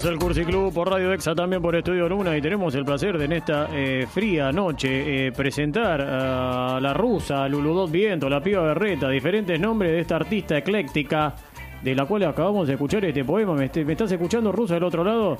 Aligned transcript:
es 0.00 0.04
el 0.06 0.18
Cursi 0.18 0.44
Club 0.44 0.72
por 0.72 0.88
Radio 0.90 1.12
Exa, 1.12 1.34
también 1.34 1.60
por 1.60 1.76
Estudio 1.76 2.08
Luna 2.08 2.36
y 2.36 2.40
tenemos 2.40 2.74
el 2.74 2.84
placer 2.84 3.18
de 3.18 3.26
en 3.26 3.32
esta 3.32 3.68
eh, 3.72 4.06
fría 4.10 4.50
noche 4.50 5.26
eh, 5.26 5.32
presentar 5.32 6.00
a 6.00 6.78
la 6.80 6.94
rusa, 6.94 7.44
a 7.44 7.48
Luludot 7.48 7.90
Viento, 7.90 8.28
la 8.28 8.40
piba 8.42 8.62
berreta, 8.62 9.08
diferentes 9.10 9.60
nombres 9.60 9.92
de 9.92 10.00
esta 10.00 10.16
artista 10.16 10.56
ecléctica 10.56 11.34
de 11.82 11.94
la 11.94 12.06
cual 12.06 12.24
acabamos 12.24 12.66
de 12.66 12.74
escuchar 12.74 13.04
este 13.04 13.24
poema. 13.24 13.52
¿Me, 13.54 13.66
est- 13.66 13.76
me 13.76 13.92
estás 13.92 14.10
escuchando, 14.12 14.50
rusa, 14.52 14.74
del 14.74 14.84
otro 14.84 15.04
lado? 15.04 15.36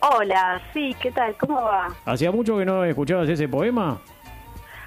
Hola, 0.00 0.60
sí, 0.72 0.96
¿qué 1.00 1.10
tal? 1.10 1.34
¿Cómo 1.38 1.60
va? 1.62 1.88
¿Hacía 2.06 2.32
mucho 2.32 2.56
que 2.56 2.64
no 2.64 2.84
escuchabas 2.84 3.28
ese 3.28 3.48
poema? 3.48 4.00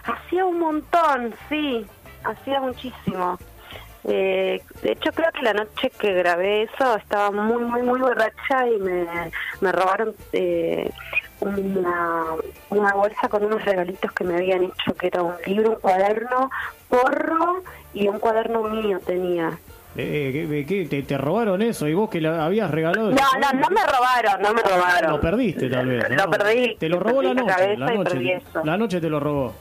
Hacía 0.05 0.43
un 0.45 0.59
montón, 0.59 1.33
sí, 1.49 1.85
hacía 2.23 2.59
muchísimo. 2.61 3.37
Eh, 4.05 4.61
de 4.81 4.91
hecho, 4.91 5.11
creo 5.13 5.31
que 5.31 5.41
la 5.43 5.53
noche 5.53 5.89
que 5.97 6.13
grabé 6.13 6.63
eso 6.63 6.95
estaba 6.97 7.31
muy, 7.31 7.63
muy, 7.63 7.81
muy 7.83 7.99
borracha 7.99 8.67
y 8.67 8.77
me, 8.79 9.05
me 9.61 9.71
robaron 9.71 10.13
eh, 10.33 10.89
una, 11.39 12.23
una 12.69 12.93
bolsa 12.93 13.29
con 13.29 13.45
unos 13.45 13.63
regalitos 13.63 14.11
que 14.11 14.23
me 14.23 14.35
habían 14.35 14.63
hecho, 14.63 14.93
que 14.99 15.07
era 15.07 15.23
un 15.23 15.33
libro, 15.45 15.69
un 15.71 15.75
cuaderno, 15.77 16.49
porro 16.89 17.63
y 17.93 18.07
un 18.07 18.19
cuaderno 18.19 18.63
mío 18.63 18.99
tenía. 19.05 19.57
Eh, 19.95 20.63
¿qué- 20.67 20.87
te, 20.89 21.03
te 21.03 21.17
robaron 21.19 21.61
eso 21.61 21.87
y 21.87 21.93
vos 21.93 22.09
que 22.09 22.19
la 22.19 22.45
habías 22.45 22.71
regalado? 22.71 23.11
No, 23.11 23.15
no, 23.39 23.59
no 23.59 23.69
me 23.69 23.81
robaron, 23.85 24.41
no 24.41 24.53
me 24.53 24.61
robaron. 24.63 25.11
Lo 25.11 25.21
perdiste 25.21 25.69
tal 25.69 25.85
vez. 25.87 26.09
¿no? 26.09 26.15
Lo 26.25 26.31
perdí. 26.31 26.75
Te 26.79 26.89
lo 26.89 26.99
robó 26.99 27.21
la 27.21 27.33
noche. 27.35 27.77
la 28.63 28.75
noche 28.77 28.99
te 28.99 29.09
lo 29.09 29.19
robó. 29.19 29.53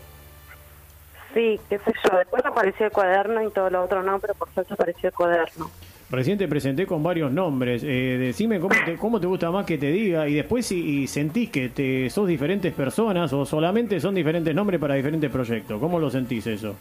Sí, 1.35 1.59
qué 1.69 1.79
sé 1.79 1.93
yo. 2.05 2.19
Después 2.19 2.45
apareció 2.45 2.87
el 2.87 2.93
cuaderno 2.93 3.43
y 3.43 3.51
todo 3.51 3.71
lo 3.71 3.83
otro 3.85 4.03
no, 4.03 4.19
pero 4.19 4.35
por 4.35 4.49
suerte 4.53 4.75
apareció 4.75 5.09
el 5.09 5.15
cuaderno. 5.15 5.71
Recién 6.11 6.37
te 6.37 6.47
presenté 6.47 6.87
con 6.87 7.03
varios 7.03 7.33
nombres. 7.33 7.83
Eh, 7.83 8.19
decime 8.21 8.61
cómo 8.61 8.75
te, 8.85 8.97
cómo 8.97 9.19
te 9.19 9.27
gusta 9.27 9.51
más 9.51 9.65
que 9.65 9.79
te 9.79 9.87
diga 9.87 10.29
y 10.29 10.35
después 10.35 10.67
si 10.67 11.03
y 11.03 11.07
sentís 11.07 11.49
que 11.51 11.71
te 11.71 12.11
sos 12.11 12.29
diferentes 12.29 12.75
personas 12.75 13.33
o 13.33 13.47
solamente 13.47 13.99
son 13.99 14.15
diferentes 14.15 14.55
nombres 14.55 14.79
para 14.79 14.95
diferentes 14.95 15.31
proyectos. 15.31 15.81
¿Cómo 15.81 15.99
lo 15.99 16.11
sentís 16.11 16.47
eso? 16.47 16.77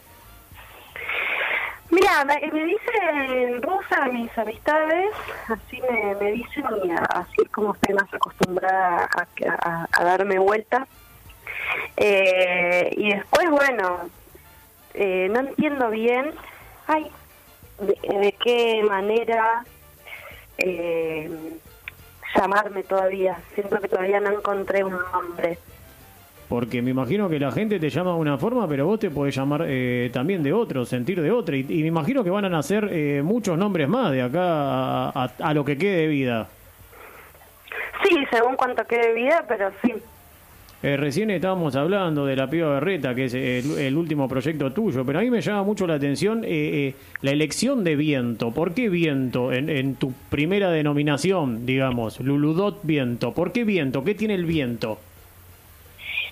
Mira, 1.90 2.24
me, 2.26 2.40
me 2.52 2.64
dicen 2.66 3.62
rusa 3.62 4.06
mis 4.10 4.36
amistades, 4.38 5.10
así 5.48 5.80
me, 5.90 6.14
me 6.16 6.32
dicen 6.32 6.64
y 6.84 6.90
así 6.90 7.36
es 7.42 7.48
como 7.50 7.74
estoy 7.74 7.94
más 7.94 8.12
acostumbrada 8.12 9.08
a, 9.14 9.26
a- 9.62 9.88
a 9.92 10.04
darme 10.04 10.38
vuelta. 10.38 10.86
Eh, 11.96 12.90
y 12.96 13.10
después, 13.14 13.48
bueno, 13.50 14.08
eh, 14.94 15.28
no 15.30 15.40
entiendo 15.40 15.90
bien, 15.90 16.30
ay, 16.86 17.06
de, 17.80 18.18
de 18.18 18.32
qué 18.42 18.82
manera 18.88 19.64
eh, 20.58 21.30
llamarme 22.36 22.82
todavía. 22.82 23.38
Siento 23.54 23.78
que 23.80 23.88
todavía 23.88 24.20
no 24.20 24.30
encontré 24.32 24.84
un 24.84 24.96
nombre. 25.12 25.58
Porque 26.48 26.82
me 26.82 26.90
imagino 26.90 27.28
que 27.30 27.38
la 27.38 27.50
gente 27.50 27.80
te 27.80 27.88
llama 27.88 28.12
de 28.12 28.18
una 28.18 28.36
forma, 28.36 28.68
pero 28.68 28.84
vos 28.86 29.00
te 29.00 29.10
podés 29.10 29.34
llamar 29.34 29.64
eh, 29.66 30.10
también 30.12 30.42
de 30.42 30.52
otro, 30.52 30.84
sentir 30.84 31.20
de 31.22 31.30
otra. 31.30 31.56
Y, 31.56 31.60
y 31.60 31.80
me 31.82 31.88
imagino 31.88 32.22
que 32.22 32.28
van 32.30 32.44
a 32.44 32.50
nacer 32.50 32.88
eh, 32.92 33.22
muchos 33.24 33.56
nombres 33.56 33.88
más 33.88 34.12
de 34.12 34.20
acá 34.22 34.40
a, 34.42 35.08
a- 35.24 35.32
a 35.38 35.54
lo 35.54 35.64
que 35.64 35.78
quede 35.78 35.96
de 36.02 36.06
vida. 36.08 36.48
Sí, 38.04 38.16
según 38.30 38.56
cuánto 38.56 38.84
quede 38.84 39.14
vida, 39.14 39.44
pero 39.48 39.70
sí. 39.82 39.94
Eh, 40.82 40.96
recién 40.96 41.30
estábamos 41.30 41.76
hablando 41.76 42.26
de 42.26 42.34
la 42.34 42.50
piba 42.50 42.74
berreta, 42.74 43.14
que 43.14 43.26
es 43.26 43.34
el, 43.34 43.96
último 43.96 44.28
proyecto 44.28 44.72
tuyo, 44.72 45.04
pero 45.04 45.20
a 45.20 45.22
mí 45.22 45.30
me 45.30 45.40
llama 45.40 45.62
mucho 45.62 45.86
la 45.86 45.94
atención 45.94 46.44
eh, 46.44 46.48
eh, 46.50 46.94
la 47.20 47.30
elección 47.30 47.84
de 47.84 47.94
viento. 47.94 48.50
¿Por 48.50 48.74
qué 48.74 48.88
viento 48.88 49.52
en, 49.52 49.68
en 49.68 49.94
tu 49.94 50.12
primera 50.28 50.70
denominación, 50.70 51.66
digamos, 51.66 52.18
Luludot 52.18 52.80
Viento? 52.82 53.32
¿Por 53.32 53.52
qué 53.52 53.62
viento? 53.62 54.02
¿Qué 54.02 54.14
tiene 54.14 54.34
el 54.34 54.44
viento? 54.44 54.98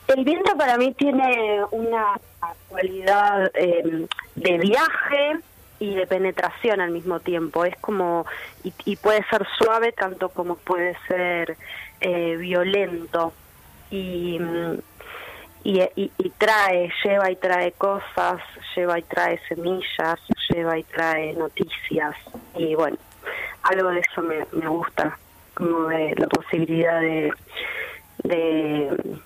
El 0.08 0.24
viento 0.24 0.56
para 0.56 0.76
mí 0.76 0.92
tiene 0.94 1.60
una 1.70 2.19
cualidad 2.69 3.50
eh, 3.54 4.06
de 4.34 4.58
viaje 4.58 5.38
y 5.78 5.94
de 5.94 6.06
penetración 6.06 6.80
al 6.80 6.91
mismo 6.91 7.20
tiempo. 7.20 7.64
Es 7.64 7.76
como, 7.76 8.26
y, 8.64 8.72
y 8.84 8.97
puede 8.97 9.24
ser 9.30 9.47
suave 9.58 9.92
tanto 9.92 10.30
como 10.30 10.56
puede 10.56 10.97
ser 11.06 11.56
eh, 12.00 12.36
violento. 12.36 13.32
Y, 13.90 14.38
y 15.64 16.30
trae, 16.38 16.90
lleva 17.04 17.30
y 17.30 17.36
trae 17.36 17.72
cosas, 17.72 18.40
lleva 18.74 18.98
y 18.98 19.02
trae 19.02 19.38
semillas, 19.48 20.18
lleva 20.48 20.78
y 20.78 20.84
trae 20.84 21.32
noticias. 21.34 22.14
Y 22.56 22.74
bueno, 22.74 22.96
algo 23.62 23.90
de 23.90 24.00
eso 24.00 24.22
me, 24.22 24.46
me 24.52 24.68
gusta, 24.68 25.18
como 25.54 25.88
de 25.88 26.14
la 26.16 26.26
posibilidad 26.28 27.00
de, 27.00 27.32
de 28.22 29.18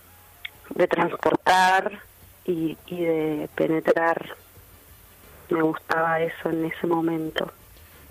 de 0.75 0.89
transportar 0.89 2.01
y, 2.45 2.77
y 2.87 3.05
de 3.05 3.49
penetrar. 3.55 4.37
Me 5.51 5.63
gustaba 5.63 6.21
eso 6.21 6.51
en 6.51 6.65
ese 6.65 6.87
momento. 6.87 7.51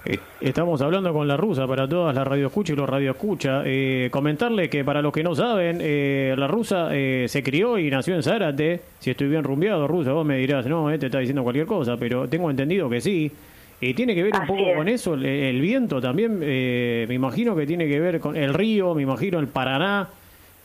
Eh, 0.06 0.18
Estamos 0.42 0.82
hablando 0.82 1.14
con 1.14 1.28
la 1.28 1.38
rusa 1.38 1.66
para 1.66 1.88
todas 1.88 2.14
las 2.14 2.28
radioescuchas 2.28 2.74
y 2.74 2.78
los 2.78 2.90
radioescuchas. 2.90 3.64
Eh, 3.66 4.10
comentarle 4.12 4.70
que 4.70 4.84
para 4.84 5.02
los 5.02 5.14
que 5.14 5.24
no 5.24 5.34
saben, 5.34 5.80
eh, 5.82 6.36
la 6.38 6.48
rusa 6.48 6.90
eh, 6.92 7.26
se 7.30 7.42
crió 7.42 7.78
y 7.78 7.90
nació 7.90 8.16
en 8.16 8.24
Zárate. 8.24 8.82
Si 9.00 9.12
estoy 9.12 9.28
bien 9.30 9.44
rumbeado, 9.44 9.88
rusa, 9.88 10.12
vos 10.12 10.26
me 10.26 10.38
dirás, 10.38 10.66
no, 10.66 10.90
este 10.92 11.06
está 11.06 11.20
diciendo 11.20 11.44
cualquier 11.44 11.66
cosa, 11.66 11.96
pero 11.98 12.28
tengo 12.28 12.50
entendido 12.50 12.90
que 12.90 13.00
sí. 13.00 13.32
Y 13.80 13.94
tiene 13.94 14.16
que 14.16 14.24
ver 14.24 14.34
un 14.40 14.48
poco 14.48 14.62
es. 14.70 14.76
con 14.78 14.88
eso, 14.88 15.14
el, 15.14 15.26
el 15.26 15.62
viento 15.62 16.00
también, 16.02 16.40
eh, 16.42 17.06
me 17.08 17.16
imagino 17.16 17.56
que 17.56 17.66
tiene 17.66 17.88
que 17.88 18.00
ver 18.00 18.20
con 18.20 18.36
el 18.36 18.54
río, 18.54 18.94
me 18.96 19.02
imagino 19.02 19.40
el 19.40 19.48
Paraná, 19.48 20.08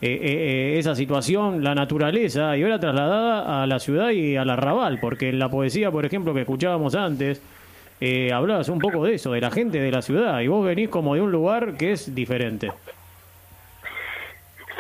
eh, 0.01 0.09
eh, 0.09 0.21
eh, 0.23 0.79
esa 0.79 0.95
situación, 0.95 1.65
la 1.65 1.75
naturaleza, 1.75 2.57
y 2.57 2.63
ahora 2.63 2.79
trasladada 2.79 3.63
a 3.63 3.67
la 3.67 3.81
ciudad 3.81 4.11
y 4.11 4.37
al 4.37 4.49
arrabal, 4.51 4.99
porque 5.01 5.31
en 5.31 5.41
la 5.41 5.49
poesía, 5.49 5.91
por 5.91 6.07
ejemplo, 6.07 6.33
que 6.33 6.43
escuchábamos 6.43 6.95
antes, 6.95 7.43
eh, 8.01 8.33
hablabas 8.33 8.69
un 8.69 8.79
poco 8.79 9.05
de 9.05 9.15
eso, 9.15 9.33
de 9.33 9.41
la 9.41 9.51
gente 9.51 9.81
de 9.81 9.91
la 9.91 10.03
ciudad, 10.03 10.41
y 10.41 10.49
vos 10.49 10.65
venís 10.65 10.89
como 10.89 11.15
de 11.15 11.21
un 11.21 11.33
lugar 11.33 11.77
que 11.77 11.93
es 11.93 12.15
diferente. 12.15 12.73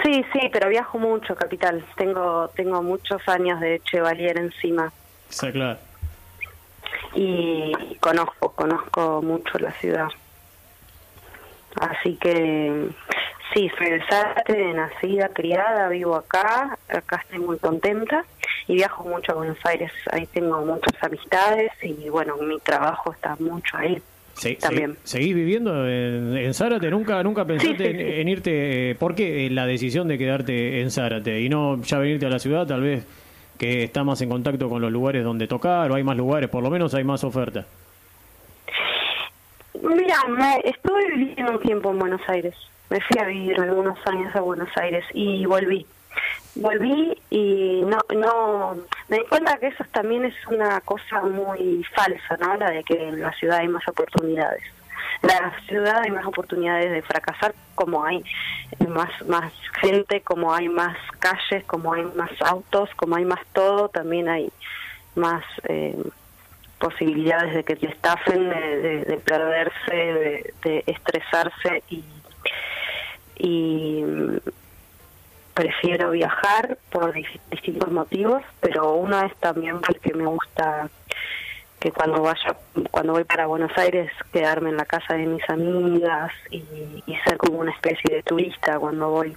Sí, 0.04 0.24
sí, 0.32 0.48
pero 0.52 0.68
viajo 0.68 0.98
mucho, 0.98 1.34
capital. 1.34 1.84
Tengo 1.96 2.48
tengo 2.54 2.82
muchos 2.82 3.20
años 3.28 3.60
de 3.60 3.80
Chevalier 3.80 4.38
encima 4.38 4.92
Está 5.28 5.52
claro. 5.52 5.78
y 7.14 7.72
conozco, 8.00 8.52
conozco 8.52 9.20
mucho 9.22 9.58
la 9.58 9.72
ciudad. 9.72 10.08
Así 11.80 12.16
que 12.16 12.88
sí, 13.52 13.70
soy 13.76 14.00
de 14.48 14.72
nacida, 14.72 15.28
criada, 15.28 15.88
vivo 15.88 16.14
acá, 16.14 16.78
acá 16.88 17.16
estoy 17.16 17.40
muy 17.40 17.58
contenta 17.58 18.24
y 18.68 18.74
viajo 18.76 19.02
mucho 19.04 19.32
a 19.32 19.34
Buenos 19.36 19.58
Aires. 19.64 19.90
Ahí 20.12 20.26
tengo 20.26 20.64
muchas 20.64 20.92
amistades 21.02 21.72
y 21.82 22.08
bueno, 22.10 22.36
mi 22.36 22.58
trabajo 22.60 23.12
está 23.12 23.34
mucho 23.40 23.76
ahí. 23.76 24.00
También. 24.60 24.96
se- 25.02 25.18
¿Seguís 25.18 25.34
viviendo 25.34 25.88
en, 25.88 26.36
en 26.36 26.54
Zárate? 26.54 26.88
¿Nunca, 26.90 27.20
nunca 27.24 27.44
pensaste 27.44 27.76
Sí, 27.76 27.84
en, 27.90 28.00
en 28.00 28.28
irte? 28.28 28.90
eh, 28.90 28.94
¿Por 28.94 29.16
qué 29.16 29.46
eh, 29.46 29.50
la 29.50 29.66
decisión 29.66 30.06
de 30.06 30.16
quedarte 30.16 30.80
en 30.80 30.92
Zárate 30.92 31.40
y 31.40 31.48
no 31.48 31.82
ya 31.82 31.98
venirte 31.98 32.26
a 32.26 32.28
la 32.28 32.38
ciudad, 32.38 32.64
tal 32.64 32.82
vez 32.82 33.04
que 33.58 33.82
está 33.82 34.04
más 34.04 34.20
en 34.20 34.28
contacto 34.28 34.68
con 34.68 34.80
los 34.80 34.92
lugares 34.92 35.24
donde 35.24 35.48
tocar 35.48 35.90
o 35.90 35.96
hay 35.96 36.04
más 36.04 36.16
lugares, 36.16 36.48
por 36.48 36.62
lo 36.62 36.70
menos 36.70 36.94
hay 36.94 37.02
más 37.02 37.24
oferta? 37.24 37.66
Mira, 39.82 40.16
me, 40.28 40.60
estuve 40.64 41.06
viviendo 41.16 41.52
un 41.52 41.60
tiempo 41.60 41.90
en 41.90 41.98
Buenos 41.98 42.20
Aires. 42.28 42.54
Me 42.90 43.00
fui 43.00 43.20
a 43.20 43.24
vivir 43.26 43.60
algunos 43.60 43.98
años 44.06 44.34
a 44.34 44.40
Buenos 44.40 44.68
Aires 44.76 45.04
y 45.14 45.44
volví. 45.46 45.84
Volví 46.54 47.16
y 47.30 47.82
no, 47.84 47.98
no 48.16 48.76
me 49.08 49.18
di 49.18 49.24
cuenta 49.26 49.58
que 49.58 49.68
eso 49.68 49.84
también 49.92 50.24
es 50.24 50.34
una 50.48 50.80
cosa 50.80 51.22
muy 51.22 51.84
falsa, 51.94 52.36
¿no? 52.41 52.56
La 52.56 52.70
de 52.70 52.82
que 52.84 53.09
en 53.09 53.20
la 53.20 53.32
ciudad 53.32 53.59
hay 53.59 53.68
más 53.68 53.86
oportunidades. 53.86 54.62
La 55.22 55.53
ciudad 55.66 56.00
hay 56.03 56.10
más 56.10 56.26
oportunidades 56.26 56.91
de 56.91 57.03
fracasar, 57.03 57.54
como 57.74 58.04
hay 58.04 58.24
más 58.88 59.10
más 59.26 59.53
gente, 59.80 60.20
como 60.20 60.53
hay 60.54 60.68
más 60.68 60.97
calles, 61.20 61.65
como 61.66 61.92
hay 61.92 62.04
más 62.16 62.30
autos, 62.41 62.91
como 62.97 63.16
hay 63.16 63.24
más 63.24 63.41
todo, 63.53 63.88
también 63.88 64.28
hay 64.28 64.50
más 65.14 65.44
eh, 65.68 65.97
posibilidades 66.78 67.54
de 67.54 67.64
que 67.64 67.76
te 67.76 67.86
estafen, 67.88 68.48
de, 68.48 68.78
de- 68.78 69.04
de 69.04 69.16
perderse, 69.18 69.94
de, 69.94 70.54
de 70.62 70.84
estresarse 70.86 71.82
y, 71.91 72.04
y 73.38 74.04
prefiero 75.63 76.10
viajar 76.13 76.78
por 76.93 77.13
dis- 77.13 77.41
distintos 77.51 77.91
motivos, 77.91 78.45
pero 78.60 78.93
uno 78.93 79.21
es 79.25 79.34
también 79.39 79.81
porque 79.81 80.15
me 80.15 80.25
gusta 80.25 80.89
que 81.81 81.91
cuando 81.91 82.22
vaya, 82.22 82.57
cuando 82.93 83.15
voy 83.15 83.25
para 83.25 83.47
Buenos 83.47 83.77
Aires, 83.77 84.09
quedarme 84.33 84.71
en 84.71 84.77
la 84.77 84.84
casa 84.84 85.15
de 85.15 85.27
mis 85.27 85.43
amigas 85.51 86.31
y, 86.53 86.63
ser 87.25 87.37
como 87.39 87.59
una 87.59 87.72
especie 87.72 88.15
de 88.15 88.22
turista 88.22 88.78
cuando 88.78 89.10
voy 89.10 89.37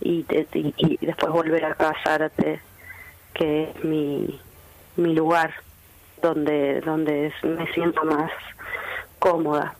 y, 0.00 0.26
y- 0.54 0.74
y 0.76 1.06
después 1.06 1.30
volver 1.32 1.64
a 1.64 1.94
Zárate, 2.02 2.60
que 3.32 3.70
es 3.70 3.84
mi, 3.84 4.40
mi 4.96 5.14
lugar 5.14 5.54
donde 6.22 6.80
donde 6.80 7.32
me 7.44 7.66
siento 7.72 8.02
más 8.04 8.32
cómoda. 9.20 9.74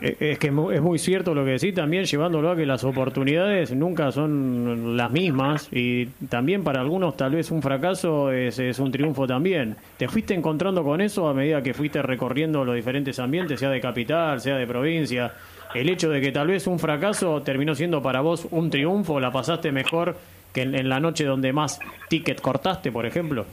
Eh, 0.00 0.16
es 0.20 0.38
que 0.38 0.48
es 0.48 0.82
muy 0.82 0.98
cierto 0.98 1.34
lo 1.34 1.44
que 1.44 1.52
decís 1.52 1.74
también, 1.74 2.04
llevándolo 2.04 2.50
a 2.50 2.56
que 2.56 2.66
las 2.66 2.84
oportunidades 2.84 3.74
nunca 3.74 4.12
son 4.12 4.96
las 4.96 5.10
mismas 5.10 5.68
y 5.72 6.06
también 6.28 6.62
para 6.62 6.80
algunos 6.80 7.16
tal 7.16 7.32
vez 7.32 7.50
un 7.50 7.62
fracaso 7.62 8.30
es, 8.30 8.58
es, 8.58 8.78
un 8.78 8.92
triunfo 8.92 9.26
también. 9.26 9.76
¿Te 9.96 10.08
fuiste 10.08 10.34
encontrando 10.34 10.84
con 10.84 11.00
eso 11.00 11.28
a 11.28 11.34
medida 11.34 11.62
que 11.62 11.74
fuiste 11.74 12.00
recorriendo 12.02 12.64
los 12.64 12.74
diferentes 12.74 13.18
ambientes, 13.18 13.58
sea 13.58 13.70
de 13.70 13.80
capital, 13.80 14.40
sea 14.40 14.56
de 14.56 14.66
provincia? 14.66 15.32
El 15.74 15.88
hecho 15.90 16.08
de 16.08 16.20
que 16.20 16.32
tal 16.32 16.48
vez 16.48 16.66
un 16.66 16.78
fracaso 16.78 17.42
terminó 17.42 17.74
siendo 17.74 18.02
para 18.02 18.20
vos 18.20 18.46
un 18.50 18.70
triunfo, 18.70 19.20
la 19.20 19.30
pasaste 19.30 19.70
mejor 19.70 20.16
que 20.52 20.62
en, 20.62 20.88
la 20.88 20.98
noche 20.98 21.24
donde 21.24 21.52
más 21.52 21.78
ticket 22.08 22.40
cortaste, 22.40 22.90
por 22.90 23.04
ejemplo. 23.04 23.44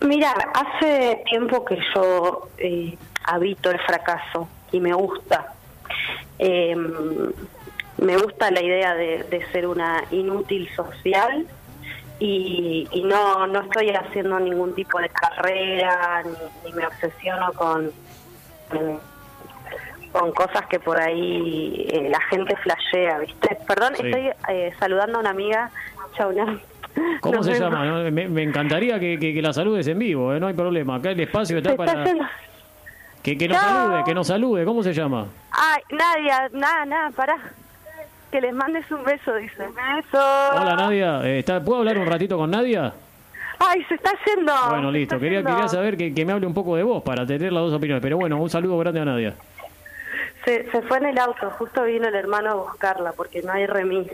Mira, 0.00 0.34
hace 0.54 1.22
tiempo 1.30 1.64
que 1.64 1.78
yo 1.94 2.48
eh, 2.58 2.96
habito 3.24 3.70
el 3.70 3.80
fracaso 3.80 4.48
y 4.72 4.80
me 4.80 4.92
gusta. 4.92 5.54
Em, 6.38 7.32
me 7.98 8.16
gusta 8.16 8.50
la 8.50 8.62
idea 8.62 8.94
de, 8.94 9.46
ser 9.52 9.66
una 9.66 10.04
inútil 10.10 10.68
social 10.74 11.46
y, 12.18 13.02
no, 13.04 13.46
no 13.46 13.60
estoy 13.62 13.90
haciendo 13.90 14.38
ningún 14.40 14.74
tipo 14.74 14.98
de 14.98 15.08
carrera 15.08 16.22
ni, 16.64 16.72
me 16.72 16.86
obsesiono 16.86 17.52
con, 17.52 17.90
con 20.12 20.32
cosas 20.32 20.66
que 20.66 20.80
por 20.80 21.00
ahí 21.00 21.86
eh, 21.88 22.08
la 22.10 22.20
gente 22.22 22.56
flashea, 22.56 23.18
¿viste? 23.18 23.58
Perdón, 23.66 23.94
estoy 23.94 24.30
eh, 24.48 24.72
saludando 24.78 25.18
a 25.18 25.20
una 25.20 25.30
amiga. 25.30 25.70
Chau, 26.16 26.32
¿Cómo 27.20 27.42
se 27.42 27.58
llama? 27.58 28.10
Me, 28.10 28.42
encantaría 28.42 28.98
que, 29.00 29.40
la 29.42 29.52
saludes 29.52 29.86
en 29.88 29.98
vivo, 29.98 30.32
¿eh? 30.34 30.40
no 30.40 30.46
hay 30.46 30.54
problema. 30.54 30.96
Acá 30.96 31.10
el 31.10 31.20
espacio 31.20 31.58
está, 31.58 31.74
para... 31.74 32.04
Que, 33.24 33.38
que 33.38 33.48
nos 33.48 33.56
salude, 33.56 34.04
que 34.04 34.14
nos 34.14 34.26
salude. 34.26 34.64
¿Cómo 34.66 34.82
se 34.82 34.92
llama? 34.92 35.26
Ay, 35.50 35.82
Nadia, 35.90 36.50
nada, 36.52 36.84
nada, 36.84 37.10
pará. 37.10 37.38
Que 38.30 38.38
les 38.38 38.52
mandes 38.52 38.88
un 38.90 39.02
beso, 39.02 39.34
dice. 39.36 39.66
Beso. 39.66 40.18
Hola, 40.52 40.76
Nadia. 40.76 41.22
Eh, 41.24 41.42
¿Puedo 41.64 41.78
hablar 41.78 41.96
un 41.96 42.04
ratito 42.06 42.36
con 42.36 42.50
Nadia? 42.50 42.92
Ay, 43.58 43.82
se 43.84 43.94
está 43.94 44.10
haciendo. 44.10 44.52
Bueno, 44.68 44.90
listo. 44.90 45.18
Quería, 45.18 45.42
quería 45.42 45.68
saber 45.68 45.96
que, 45.96 46.12
que, 46.12 46.24
me 46.26 46.34
hable 46.34 46.46
un 46.46 46.52
poco 46.52 46.76
de 46.76 46.82
vos 46.82 47.02
para 47.02 47.24
tener 47.24 47.50
las 47.50 47.62
dos 47.62 47.72
opiniones. 47.72 48.02
Pero 48.02 48.18
bueno, 48.18 48.36
un 48.36 48.50
saludo 48.50 48.76
grande 48.76 49.00
a 49.00 49.06
Nadia. 49.06 49.34
Se, 50.44 50.70
se 50.70 50.82
fue 50.82 50.98
en 50.98 51.06
el 51.06 51.18
auto. 51.18 51.48
Justo 51.52 51.84
vino 51.84 52.06
el 52.06 52.14
hermano 52.14 52.50
a 52.50 52.54
buscarla 52.56 53.12
porque 53.12 53.40
no 53.40 53.52
hay 53.52 53.66
remis. 53.66 54.06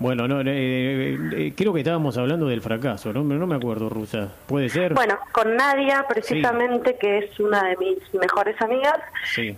Bueno, 0.00 0.26
no, 0.26 0.40
eh, 0.40 0.44
eh, 0.46 1.18
eh, 1.36 1.52
creo 1.54 1.74
que 1.74 1.80
estábamos 1.80 2.16
hablando 2.16 2.46
del 2.46 2.62
fracaso, 2.62 3.12
¿no? 3.12 3.22
No 3.22 3.46
me 3.46 3.56
acuerdo, 3.56 3.90
Rusa. 3.90 4.32
¿Puede 4.46 4.70
ser? 4.70 4.94
Bueno, 4.94 5.18
con 5.30 5.54
Nadia, 5.54 6.06
precisamente, 6.08 6.96
que 6.96 7.18
es 7.18 7.38
una 7.38 7.64
de 7.64 7.76
mis 7.76 8.14
mejores 8.14 8.58
amigas, 8.62 8.98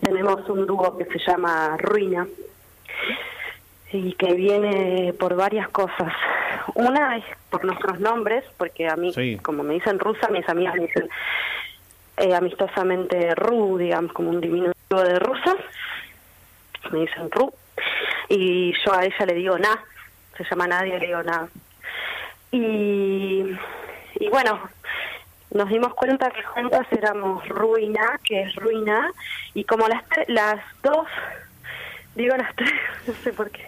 tenemos 0.01 0.49
un 0.49 0.67
dúo 0.67 0.99
que 0.99 1.05
se 1.05 1.21
llama 1.21 1.77
Ruina 1.79 2.27
y 3.93 4.15
que 4.15 4.35
viene 4.35 5.15
por 5.17 5.37
varias 5.37 5.69
cosas. 5.69 6.13
Una 6.75 7.19
es 7.19 7.25
por 7.49 7.65
nuestros 7.65 8.01
nombres, 8.01 8.43
porque 8.57 8.89
a 8.89 8.97
mí, 8.97 9.13
como 9.43 9.63
me 9.63 9.75
dicen 9.75 10.01
rusa, 10.01 10.27
mis 10.27 10.49
amigas 10.49 10.75
me 10.75 10.89
dicen 10.89 11.09
amistosamente 12.35 13.33
Ru, 13.37 13.79
digamos, 13.79 14.13
como 14.13 14.31
un 14.31 14.41
diminutivo 14.41 15.03
de 15.03 15.21
rusa. 15.21 15.55
Me 16.91 17.03
dicen 17.03 17.31
Ru. 17.31 17.55
Y 18.29 18.73
yo 18.85 18.93
a 18.93 19.05
ella 19.05 19.27
le 19.27 19.35
digo 19.35 19.57
Na 19.57 19.79
se 20.37 20.45
llama 20.45 20.67
Nadia 20.67 20.99
nada. 21.23 21.49
Y, 22.51 23.45
y 24.21 24.29
bueno, 24.31 24.61
nos 25.53 25.69
dimos 25.69 25.95
cuenta 25.95 26.31
que 26.31 26.43
juntas 26.43 26.87
éramos 26.91 27.47
ruina, 27.49 28.19
que 28.25 28.43
es 28.43 28.55
ruina, 28.57 29.11
y 29.55 29.65
como 29.65 29.87
las, 29.89 30.03
las 30.29 30.61
dos, 30.83 31.07
digo 32.15 32.37
las 32.37 32.55
tres, 32.57 32.73
no 33.07 33.15
sé 33.15 33.33
por 33.33 33.51
qué, 33.51 33.67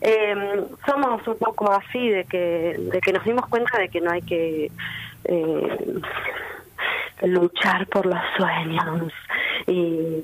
eh, 0.00 0.64
somos 0.86 1.26
un 1.26 1.38
poco 1.38 1.70
así, 1.72 2.08
de 2.08 2.24
que, 2.24 2.76
de 2.78 3.00
que 3.00 3.12
nos 3.12 3.24
dimos 3.24 3.46
cuenta 3.48 3.78
de 3.78 3.88
que 3.88 4.00
no 4.00 4.10
hay 4.10 4.22
que 4.22 4.70
eh, 5.24 6.00
luchar 7.22 7.86
por 7.86 8.06
los 8.06 8.20
sueños. 8.36 9.12
Y 9.66 10.22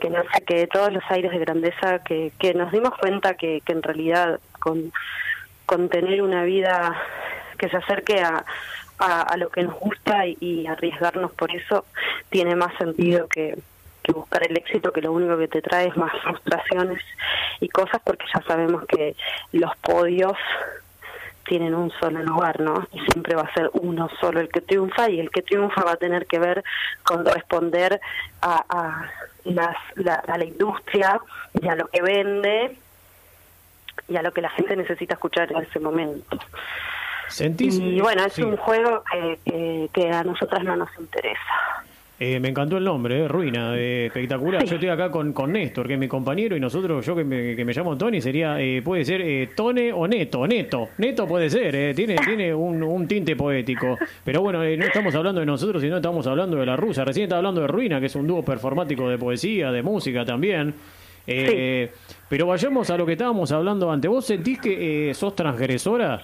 que 0.00 0.10
no 0.10 0.22
sé, 0.32 0.44
que 0.44 0.66
todos 0.66 0.92
los 0.92 1.02
aires 1.10 1.30
de 1.30 1.38
grandeza, 1.38 1.98
que, 2.00 2.32
que 2.38 2.54
nos 2.54 2.72
dimos 2.72 2.96
cuenta 2.98 3.34
que, 3.34 3.60
que 3.64 3.72
en 3.72 3.82
realidad 3.82 4.40
con, 4.58 4.92
con 5.66 5.88
tener 5.88 6.22
una 6.22 6.42
vida 6.44 6.96
que 7.58 7.68
se 7.68 7.76
acerque 7.76 8.20
a, 8.20 8.44
a, 9.00 9.36
lo 9.36 9.48
que 9.50 9.62
nos 9.62 9.78
gusta 9.78 10.26
y, 10.26 10.66
arriesgarnos 10.66 11.32
por 11.32 11.54
eso 11.54 11.84
tiene 12.28 12.54
más 12.54 12.76
sentido 12.76 13.26
que, 13.28 13.58
que 14.02 14.12
buscar 14.12 14.46
el 14.46 14.56
éxito 14.56 14.92
que 14.92 15.00
lo 15.00 15.12
único 15.12 15.38
que 15.38 15.48
te 15.48 15.62
trae 15.62 15.88
es 15.88 15.96
más 15.96 16.12
frustraciones 16.22 17.02
y 17.60 17.68
cosas 17.68 18.00
porque 18.04 18.26
ya 18.34 18.42
sabemos 18.42 18.84
que 18.86 19.16
los 19.52 19.74
podios 19.78 20.36
tienen 21.50 21.74
un 21.74 21.90
solo 21.90 22.22
lugar, 22.22 22.60
¿no? 22.60 22.86
Y 22.92 23.00
siempre 23.10 23.34
va 23.34 23.42
a 23.42 23.52
ser 23.52 23.68
uno 23.72 24.08
solo 24.20 24.38
el 24.38 24.48
que 24.48 24.60
triunfa 24.60 25.10
y 25.10 25.18
el 25.18 25.30
que 25.32 25.42
triunfa 25.42 25.82
va 25.82 25.92
a 25.94 25.96
tener 25.96 26.26
que 26.26 26.38
ver 26.38 26.62
con 27.02 27.26
responder 27.26 28.00
a, 28.40 28.64
a, 28.68 29.10
las, 29.42 29.76
la, 29.96 30.14
a 30.14 30.38
la 30.38 30.44
industria 30.44 31.20
y 31.60 31.66
a 31.66 31.74
lo 31.74 31.88
que 31.88 32.02
vende 32.02 32.76
y 34.06 34.16
a 34.16 34.22
lo 34.22 34.32
que 34.32 34.42
la 34.42 34.50
gente 34.50 34.76
necesita 34.76 35.14
escuchar 35.14 35.50
en 35.50 35.58
ese 35.58 35.80
momento. 35.80 36.38
Y 37.96 38.00
bueno, 38.00 38.24
es 38.24 38.38
un 38.38 38.56
juego 38.56 39.02
que, 39.44 39.90
que, 39.92 40.10
a 40.12 40.22
nosotras 40.22 40.62
no 40.62 40.76
nos 40.76 40.90
interesa. 41.00 41.84
Eh, 42.22 42.38
me 42.38 42.50
encantó 42.50 42.76
el 42.76 42.84
nombre, 42.84 43.24
eh, 43.24 43.28
Ruina, 43.28 43.74
eh, 43.78 44.04
espectacular. 44.08 44.62
Yo 44.66 44.74
estoy 44.74 44.90
acá 44.90 45.10
con, 45.10 45.32
con 45.32 45.52
Néstor, 45.52 45.86
que 45.86 45.94
es 45.94 45.98
mi 45.98 46.06
compañero, 46.06 46.54
y 46.54 46.60
nosotros, 46.60 47.06
yo 47.06 47.16
que 47.16 47.24
me, 47.24 47.56
que 47.56 47.64
me 47.64 47.72
llamo 47.72 47.96
Tony, 47.96 48.20
sería, 48.20 48.58
puede 48.84 49.06
ser 49.06 49.48
Tone 49.56 49.90
o 49.90 50.06
Neto, 50.06 50.46
Neto, 50.46 50.90
Neto 50.98 51.26
puede 51.26 51.48
ser, 51.48 51.94
tiene, 51.94 52.16
tiene 52.16 52.54
un, 52.54 52.82
un, 52.82 53.08
tinte 53.08 53.34
poético. 53.36 53.96
Pero 54.22 54.42
bueno, 54.42 54.58
no 54.58 54.84
estamos 54.84 55.14
hablando 55.14 55.40
de 55.40 55.46
nosotros, 55.46 55.80
sino 55.80 55.96
estamos 55.96 56.26
hablando 56.26 56.58
de 56.58 56.66
la 56.66 56.76
rusa. 56.76 57.06
Recién 57.06 57.24
estaba 57.24 57.38
hablando 57.38 57.62
de 57.62 57.68
Ruina, 57.68 57.98
que 58.00 58.06
es 58.06 58.14
un 58.14 58.26
dúo 58.26 58.44
performático 58.44 59.08
de 59.08 59.16
poesía, 59.16 59.72
de 59.72 59.82
música 59.82 60.22
también. 60.22 60.74
Eh, 61.26 61.90
Pero 62.28 62.46
vayamos 62.46 62.90
a 62.90 62.98
lo 62.98 63.06
que 63.06 63.12
estábamos 63.12 63.50
hablando 63.50 63.90
antes. 63.90 64.10
¿Vos 64.10 64.26
sentís 64.26 64.60
que 64.60 65.10
eh, 65.10 65.14
sos 65.14 65.34
transgresora 65.34 66.20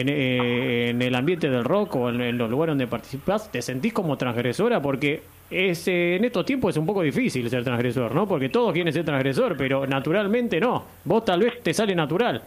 en, 0.00 0.08
eh, 0.08 0.90
en, 0.90 1.02
el 1.02 1.14
ambiente 1.14 1.48
del 1.48 1.64
rock 1.64 1.96
o 1.96 2.08
en, 2.10 2.38
los 2.38 2.50
lugares 2.50 2.72
donde 2.72 2.86
participás? 2.86 3.50
¿Te 3.50 3.62
sentís 3.62 3.92
como 3.92 4.16
transgresora? 4.16 4.80
Porque 4.80 5.22
es, 5.50 5.86
en 5.88 6.24
estos 6.24 6.44
tiempos 6.44 6.74
es 6.74 6.76
un 6.78 6.86
poco 6.86 7.02
difícil 7.02 7.48
ser 7.48 7.64
transgresor, 7.64 8.14
¿no? 8.14 8.26
Porque 8.26 8.48
todos 8.48 8.72
quieren 8.72 8.92
ser 8.92 9.04
transgresor, 9.04 9.56
pero 9.56 9.86
naturalmente 9.86 10.60
no. 10.60 10.84
Vos 11.04 11.24
tal 11.24 11.40
vez 11.40 11.62
te 11.62 11.72
sale 11.74 11.94
natural. 11.94 12.42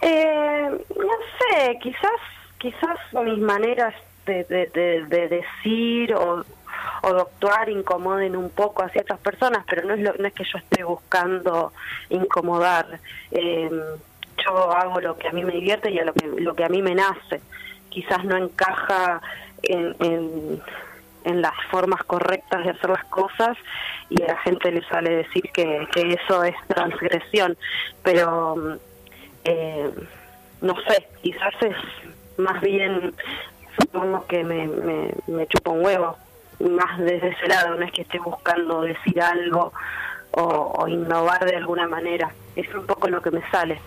Eh, 0.00 0.70
no 0.70 1.14
sé, 1.38 1.78
quizás, 1.82 2.20
quizás 2.58 2.98
mis 3.24 3.38
maneras 3.38 3.94
de, 4.26 4.44
de 4.44 5.28
decir 5.28 6.12
o 6.14 6.44
o 7.02 7.12
doctor 7.12 7.68
incomoden 7.68 8.36
un 8.36 8.50
poco 8.50 8.82
a 8.82 8.88
ciertas 8.88 9.18
personas, 9.20 9.64
pero 9.68 9.86
no 9.86 9.94
es, 9.94 10.18
no 10.18 10.26
es 10.26 10.32
que 10.32 10.44
yo 10.44 10.58
esté 10.58 10.84
buscando 10.84 11.72
incomodar. 12.10 13.00
Eh, 13.30 13.70
yo 14.44 14.72
hago 14.72 15.00
lo 15.00 15.16
que 15.16 15.28
a 15.28 15.32
mí 15.32 15.44
me 15.44 15.52
divierte 15.52 15.90
y 15.90 15.98
a 15.98 16.04
lo 16.04 16.12
que, 16.12 16.26
lo 16.26 16.54
que 16.54 16.64
a 16.64 16.68
mí 16.68 16.82
me 16.82 16.94
nace. 16.94 17.40
Quizás 17.88 18.24
no 18.24 18.36
encaja 18.36 19.20
en, 19.62 19.94
en, 21.24 21.42
las 21.42 21.54
formas 21.70 22.02
correctas 22.04 22.64
de 22.64 22.70
hacer 22.70 22.90
las 22.90 23.04
cosas 23.06 23.56
y 24.08 24.22
a 24.22 24.28
la 24.28 24.36
gente 24.38 24.70
le 24.70 24.82
sale 24.84 25.10
decir 25.10 25.50
que, 25.52 25.88
eso 25.94 26.44
es 26.44 26.54
transgresión, 26.68 27.56
pero 28.02 28.78
eh, 29.44 29.90
no 30.60 30.74
sé, 30.82 31.08
quizás 31.22 31.54
es 31.62 31.76
más 32.38 32.60
bien 32.60 33.12
supongo 33.80 34.24
que 34.26 34.44
me, 34.44 34.68
me, 34.68 35.10
me 35.26 35.46
chupa 35.48 35.72
un 35.72 35.84
huevo 35.84 36.16
más 36.60 36.98
desde 36.98 37.28
ese 37.28 37.48
lado, 37.48 37.74
no 37.74 37.84
es 37.84 37.92
que 37.92 38.02
esté 38.02 38.18
buscando 38.18 38.82
decir 38.82 39.20
algo 39.20 39.72
o, 40.32 40.86
innovar 40.88 41.44
de 41.44 41.56
alguna 41.56 41.86
manera, 41.88 42.30
es 42.54 42.72
un 42.74 42.86
poco 42.86 43.08
lo 43.08 43.22
que 43.22 43.30
me 43.30 43.42
sale. 43.50 43.80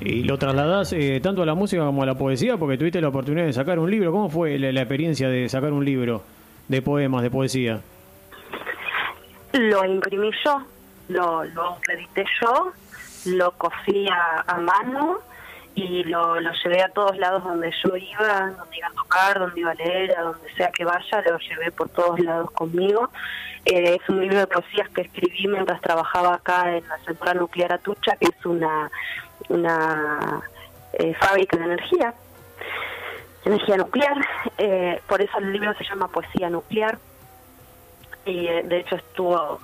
¿Y 0.00 0.24
lo 0.24 0.38
trasladas 0.38 0.92
eh, 0.92 1.20
tanto 1.22 1.42
a 1.42 1.46
la 1.46 1.54
música 1.54 1.84
como 1.84 2.02
a 2.02 2.06
la 2.06 2.14
poesía? 2.16 2.56
Porque 2.56 2.76
tuviste 2.76 3.00
la 3.00 3.08
oportunidad 3.08 3.46
de 3.46 3.52
sacar 3.52 3.78
un 3.78 3.90
libro. 3.90 4.12
¿Cómo 4.12 4.28
fue 4.28 4.58
la, 4.58 4.80
experiencia 4.80 5.28
de 5.28 5.48
sacar 5.48 5.72
un 5.72 5.84
libro 5.84 6.22
de 6.68 6.82
poemas, 6.82 7.22
de 7.22 7.30
poesía? 7.30 7.80
Lo 9.52 9.84
imprimí 9.84 10.30
yo, 10.44 10.62
lo, 11.08 11.44
lo 11.44 11.78
edité 11.88 12.24
yo, 12.40 12.72
lo 13.26 13.52
cosí 13.52 14.06
a 14.08 14.58
mano 14.58 15.20
y 15.74 16.04
lo, 16.04 16.40
lo 16.40 16.50
llevé 16.52 16.82
a 16.82 16.88
todos 16.88 17.16
lados 17.18 17.42
donde 17.42 17.72
yo 17.82 17.96
iba, 17.96 18.52
donde 18.56 18.76
iba 18.76 18.88
a 18.88 18.92
tocar, 18.92 19.38
donde 19.38 19.60
iba 19.60 19.72
a 19.72 19.74
leer, 19.74 20.16
a 20.16 20.22
donde 20.22 20.52
sea 20.54 20.70
que 20.70 20.84
vaya, 20.84 21.22
lo 21.28 21.38
llevé 21.38 21.72
por 21.72 21.88
todos 21.88 22.20
lados 22.20 22.50
conmigo. 22.52 23.10
Eh, 23.64 23.98
es 24.00 24.08
un 24.08 24.20
libro 24.20 24.38
de 24.38 24.46
poesías 24.46 24.88
que 24.90 25.02
escribí 25.02 25.48
mientras 25.48 25.80
trabajaba 25.80 26.34
acá 26.34 26.76
en 26.76 26.86
la 26.86 26.98
central 26.98 27.38
nuclear 27.38 27.72
Atucha, 27.72 28.16
que 28.16 28.26
es 28.26 28.46
una, 28.46 28.90
una 29.48 30.42
eh, 30.92 31.14
fábrica 31.14 31.56
de 31.56 31.64
energía, 31.64 32.14
energía 33.44 33.76
nuclear. 33.76 34.16
Eh, 34.58 35.00
por 35.08 35.20
eso 35.20 35.38
el 35.38 35.52
libro 35.52 35.74
se 35.74 35.84
llama 35.84 36.08
Poesía 36.08 36.50
Nuclear. 36.50 36.98
y 38.24 38.46
eh, 38.46 38.62
de 38.64 38.78
hecho 38.78 38.96
estuvo 38.96 39.60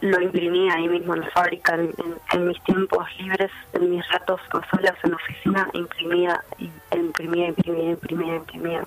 lo 0.00 0.20
imprimí 0.20 0.68
ahí 0.70 0.88
mismo 0.88 1.14
en 1.14 1.20
la 1.20 1.30
fábrica 1.30 1.74
en, 1.74 2.46
mis 2.46 2.62
tiempos 2.64 3.06
libres, 3.18 3.50
en 3.72 3.90
mis 3.90 4.06
ratos 4.08 4.40
o 4.52 4.60
solas 4.70 4.96
en 5.04 5.10
la 5.10 5.16
oficina, 5.16 5.68
imprimía, 5.72 6.42
imprimía, 6.90 7.48
imprimía, 7.48 7.90
imprimía, 7.90 8.36
imprimía. 8.36 8.84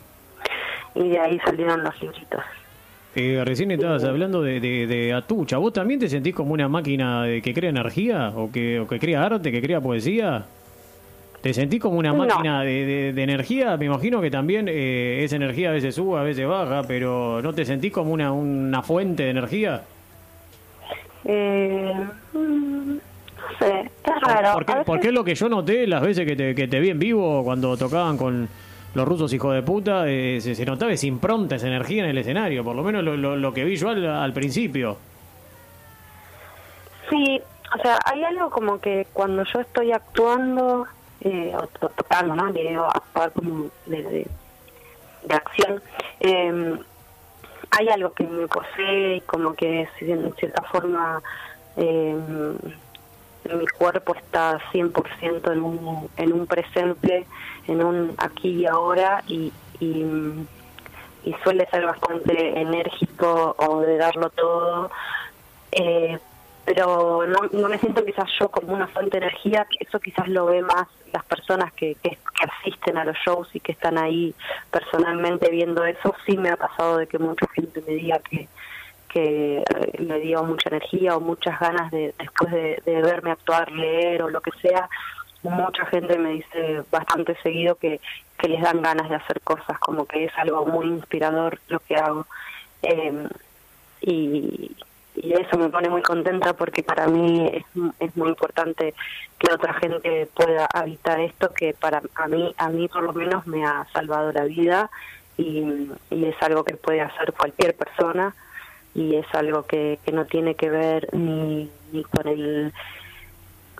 Y 0.96 1.10
de 1.10 1.20
ahí 1.20 1.40
salieron 1.40 1.84
los 1.84 2.02
libritos. 2.02 2.44
Eh, 3.14 3.42
recién 3.44 3.72
estabas 3.72 4.04
hablando 4.06 4.42
de, 4.42 4.60
de, 4.60 5.14
Atucha. 5.14 5.58
¿Vos 5.58 5.74
también 5.74 6.00
te 6.00 6.08
sentís 6.08 6.34
como 6.34 6.54
una 6.54 6.70
máquina 6.70 7.26
que 7.44 7.54
crea 7.54 7.70
energía? 7.70 8.32
¿O 8.36 8.52
que, 8.52 8.80
o 8.80 8.88
que 8.88 9.00
crea 9.00 9.26
arte, 9.26 9.52
que 9.52 9.62
crea 9.62 9.82
poesía? 9.82 10.46
¿Te 11.42 11.54
sentís 11.54 11.82
como 11.82 11.98
una 11.98 12.14
máquina 12.14 12.62
de, 12.64 13.12
de, 13.14 13.24
energía? 13.24 13.76
Me 13.76 13.86
imagino 13.86 14.22
que 14.22 14.30
también 14.30 14.68
eh, 14.70 15.24
esa 15.24 15.36
energía 15.36 15.70
a 15.70 15.74
veces 15.74 15.96
sube, 15.96 16.20
a 16.20 16.24
veces 16.24 16.48
baja, 16.48 16.84
pero 16.88 17.42
¿no 17.42 17.52
te 17.52 17.66
sentís 17.66 17.92
como 17.92 18.14
una, 18.14 18.32
una 18.32 18.82
fuente 18.84 19.24
de 19.24 19.30
energía? 19.32 19.82
Eh, 21.26 21.94
no 22.34 23.00
sé, 23.60 23.82
es 23.82 24.22
raro. 24.22 24.66
Porque, 24.86 25.08
es 25.08 25.14
lo 25.14 25.24
que 25.24 25.36
yo 25.36 25.50
noté 25.50 25.88
las 25.88 26.02
veces 26.02 26.28
que 26.28 26.36
te, 26.36 26.56
que 26.56 26.68
te 26.68 26.80
vi 26.80 26.92
en 26.92 27.00
vivo 27.00 27.44
cuando 27.44 27.76
tocaban 27.76 28.18
con 28.18 28.48
los 28.94 29.08
rusos 29.08 29.32
hijos 29.34 29.54
de 29.54 29.62
puta, 29.62 30.04
eh, 30.08 30.40
se, 30.42 30.66
notaba 30.66 30.92
esa 30.92 31.08
impronta, 31.08 31.56
esa 31.56 31.68
energía 31.68 32.04
en 32.04 32.10
el 32.10 32.18
escenario, 32.18 32.64
por 32.64 32.76
lo 32.76 32.84
menos 32.84 33.04
lo, 33.04 33.16
lo, 33.16 33.54
que 33.54 33.64
vi 33.64 33.76
yo 33.76 33.90
al, 33.90 34.34
principio. 34.34 34.98
Sí, 37.10 37.42
o 37.74 37.82
sea, 37.82 38.00
hay 38.06 38.24
algo 38.24 38.50
como 38.50 38.80
que 38.80 39.08
cuando 39.14 39.44
yo 39.44 39.62
estoy 39.62 39.92
actuando, 39.92 40.86
eh, 41.22 41.54
o, 41.56 41.68
tocando, 41.90 42.36
¿no? 42.36 42.52
Digo, 42.52 42.86
actuar 42.86 43.32
como 43.32 43.70
de, 43.86 44.28
de 45.24 45.34
acción, 45.34 45.82
eh, 46.20 46.78
hay 47.72 47.88
algo 47.90 48.14
que 48.14 48.26
me 48.26 48.48
posee 48.48 49.18
y 49.18 49.22
como 49.22 49.54
que 49.54 49.88
en 50.02 50.34
cierta 50.36 50.62
forma 50.64 51.22
eh, 51.78 52.16
mi 53.50 53.68
cuerpo 53.68 54.16
está 54.16 54.60
100% 54.72 55.52
en 55.52 55.62
un, 55.62 56.10
en 56.18 56.34
un 56.34 56.48
presente, 56.48 57.26
en 57.68 57.84
un 57.84 58.14
aquí 58.18 58.62
y 58.62 58.66
ahora 58.66 59.24
y, 59.28 59.52
y, 59.80 60.06
suele 61.44 61.68
ser 61.70 61.86
bastante 61.86 62.60
enérgico 62.60 63.56
o 63.58 63.82
de 63.82 63.98
darlo 63.98 64.30
todo. 64.30 64.92
Eh, 65.72 66.20
pero 66.66 67.26
no, 67.26 67.40
no 67.52 67.70
me 67.70 67.80
siento 67.80 68.06
quizás 68.06 68.30
yo 68.40 68.50
como 68.50 68.74
una 68.74 68.88
fuente 68.88 69.20
de 69.20 69.26
energía, 69.26 69.66
eso 69.80 70.00
quizás 70.00 70.28
lo 70.28 70.46
ve 70.46 70.62
más 70.62 70.88
las 71.12 71.26
personas 71.26 71.74
que, 71.74 71.96
que, 71.96 72.18
asisten 72.60 72.98
a 72.98 73.06
los 73.06 73.16
shows 73.18 73.50
y 73.54 73.60
que 73.60 73.72
están 73.72 73.98
ahí 73.98 74.34
personalmente 74.72 75.50
viendo 75.52 75.86
eso, 75.86 76.16
sí 76.26 76.38
me 76.38 76.50
ha 76.50 76.58
pasado 76.58 76.98
de 76.98 77.08
que 77.08 77.20
mucha 77.20 77.48
gente 77.54 77.84
me 77.88 77.94
diga 77.94 78.20
que, 78.20 78.48
que 79.12 79.58
eh, 79.58 79.64
le 80.00 80.20
dio 80.20 80.44
mucha 80.44 80.70
energía 80.70 81.18
o 81.18 81.20
muchas 81.20 81.60
ganas 81.60 81.92
de 81.92 82.14
después 82.18 82.52
de, 82.52 82.82
verme 82.86 83.32
actuar, 83.32 83.72
leer 83.72 84.24
o 84.24 84.30
lo 84.30 84.42
que 84.42 84.52
sea, 84.62 84.90
mucha 85.44 85.86
gente 85.88 86.18
me 86.18 86.34
dice 86.34 86.84
bastante 86.92 87.36
seguido 87.42 87.76
que, 87.76 88.00
que 88.38 88.48
les 88.48 88.62
dan 88.62 88.82
ganas 88.82 89.10
de 89.10 89.16
hacer 89.16 89.42
cosas, 89.42 89.78
como 89.80 90.06
que 90.06 90.26
es 90.26 90.32
algo 90.38 90.66
muy 90.66 90.88
inspirador 90.88 91.60
lo 91.68 91.80
que 91.80 91.96
hago. 91.96 92.26
Eh, 92.84 93.28
y, 94.02 94.76
y 95.16 95.34
eso 95.34 95.58
me 95.58 95.70
pone 95.70 95.90
muy 95.90 96.02
contenta 96.02 96.54
porque 96.54 96.84
para 96.84 97.08
mí 97.08 97.52
es, 98.00 98.16
muy 98.16 98.30
importante 98.30 98.94
que 99.38 99.54
otra 99.54 99.74
gente 99.74 100.28
pueda 100.34 100.66
habitar 100.66 101.20
esto 101.20 101.54
que 101.54 101.74
para 101.74 102.02
a 102.16 102.28
mí 102.28 102.54
a 102.58 102.70
mí 102.70 102.88
por 102.88 103.04
lo 103.04 103.14
menos 103.14 103.46
me 103.46 103.66
ha 103.66 103.86
salvado 103.94 104.32
la 104.32 104.46
vida 104.46 104.90
y 105.38 105.90
es 106.10 106.36
algo 106.42 106.64
que 106.64 106.76
puede 106.76 107.02
hacer 107.02 107.34
cualquier 107.34 107.76
persona 107.76 108.34
y 108.94 109.16
es 109.16 109.26
algo 109.34 109.64
que, 109.64 110.00
que 110.06 110.12
no 110.12 110.26
tiene 110.26 110.56
que 110.56 110.70
ver 110.70 111.08
ni, 111.14 111.70
ni 111.92 112.04
con 112.04 112.28
el 112.28 112.74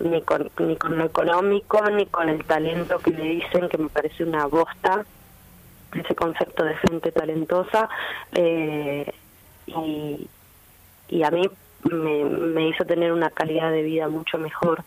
ni 0.00 0.22
con, 0.22 0.50
ni 0.58 0.76
con 0.76 0.98
lo 0.98 1.04
económico 1.04 1.82
ni 1.90 2.06
con 2.06 2.28
el 2.28 2.44
talento 2.44 2.98
que 2.98 3.10
me 3.10 3.22
dicen 3.22 3.68
que 3.68 3.78
me 3.78 3.88
parece 3.88 4.24
una 4.24 4.46
bosta 4.46 5.04
ese 5.94 6.14
concepto 6.14 6.64
de 6.64 6.74
gente 6.76 7.12
talentosa 7.12 7.88
eh, 8.32 9.12
y, 9.66 10.26
y 11.08 11.22
a 11.22 11.30
mí 11.30 11.48
me, 11.90 12.24
me 12.24 12.68
hizo 12.68 12.84
tener 12.84 13.12
una 13.12 13.30
calidad 13.30 13.70
de 13.70 13.82
vida 13.82 14.08
mucho 14.08 14.38
mejor. 14.38 14.82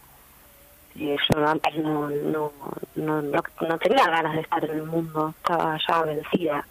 Y 0.96 1.08
yo 1.10 1.46
antes 1.46 1.76
no, 1.78 2.10
no, 2.10 2.52
no, 2.96 3.22
no, 3.22 3.78
tenía 3.80 4.08
ganas 4.10 4.36
de 4.36 4.42
estar 4.42 4.64
en 4.64 4.78
el 4.78 4.84
mundo, 4.84 5.34
estaba 5.38 5.78
ya 5.86 6.02
vencida. 6.04 6.66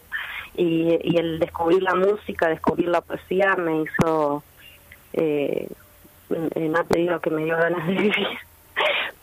Y, 0.57 0.99
y 1.03 1.17
el 1.17 1.39
descubrir 1.39 1.83
la 1.83 1.95
música, 1.95 2.49
descubrir 2.49 2.89
la 2.89 3.01
poesía 3.01 3.57
me 3.57 3.83
hizo, 3.83 4.43
eh, 5.13 5.69
no 6.29 6.85
te 6.85 6.99
digo 6.99 7.19
que 7.21 7.31
me 7.31 7.45
dio 7.45 7.57
ganas 7.57 7.87
de 7.87 7.93
vivir, 8.03 8.29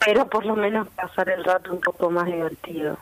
pero 0.06 0.28
por 0.28 0.46
lo 0.46 0.56
menos 0.56 0.88
pasar 0.90 1.30
el 1.30 1.44
rato 1.44 1.74
un 1.74 1.80
poco 1.80 2.10
más 2.10 2.26
divertido. 2.26 2.98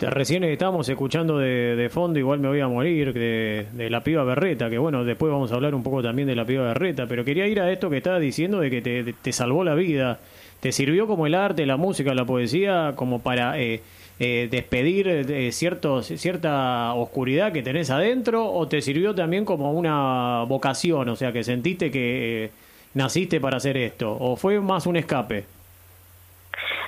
Recién 0.00 0.44
estábamos 0.44 0.88
escuchando 0.88 1.38
de, 1.38 1.88
fondo, 1.90 2.18
igual 2.18 2.38
me 2.38 2.48
voy 2.48 2.60
a 2.60 2.68
morir, 2.68 3.14
de, 3.14 3.66
de, 3.72 3.88
la 3.88 4.02
piba 4.02 4.22
berreta, 4.24 4.68
que 4.68 4.76
bueno, 4.76 5.04
después 5.04 5.32
vamos 5.32 5.52
a 5.52 5.54
hablar 5.54 5.74
un 5.74 5.82
poco 5.82 6.02
también 6.02 6.28
de 6.28 6.34
la 6.34 6.44
piba 6.44 6.64
berreta, 6.64 7.06
pero 7.06 7.24
quería 7.24 7.46
ir 7.46 7.60
a 7.60 7.72
esto 7.72 7.88
que 7.88 7.96
estabas 7.96 8.20
diciendo 8.20 8.60
de 8.60 8.70
que 8.70 8.82
te, 8.82 9.12
te 9.14 9.32
salvó 9.32 9.64
la 9.64 9.74
vida. 9.74 10.18
¿Te 10.60 10.72
sirvió 10.72 11.06
como 11.06 11.26
el 11.26 11.34
arte, 11.34 11.64
la 11.64 11.78
música, 11.78 12.12
la 12.12 12.26
poesía, 12.26 12.92
como 12.94 13.22
para 13.22 13.58
eh, 13.58 13.80
eh, 14.20 14.48
despedir 14.50 15.08
eh, 15.08 15.50
ciertos, 15.50 16.06
cierta 16.06 16.92
oscuridad 16.92 17.52
que 17.52 17.62
tenés 17.62 17.88
adentro, 17.88 18.52
o 18.52 18.68
te 18.68 18.82
sirvió 18.82 19.14
también 19.14 19.46
como 19.46 19.72
una 19.72 20.44
vocación, 20.46 21.08
o 21.08 21.16
sea, 21.16 21.32
que 21.32 21.42
sentiste 21.42 21.90
que 21.90 22.50
naciste 22.92 23.40
para 23.40 23.56
hacer 23.56 23.78
esto, 23.78 24.14
o 24.20 24.36
fue 24.36 24.60
más 24.60 24.86
un 24.86 24.96
escape? 24.96 25.44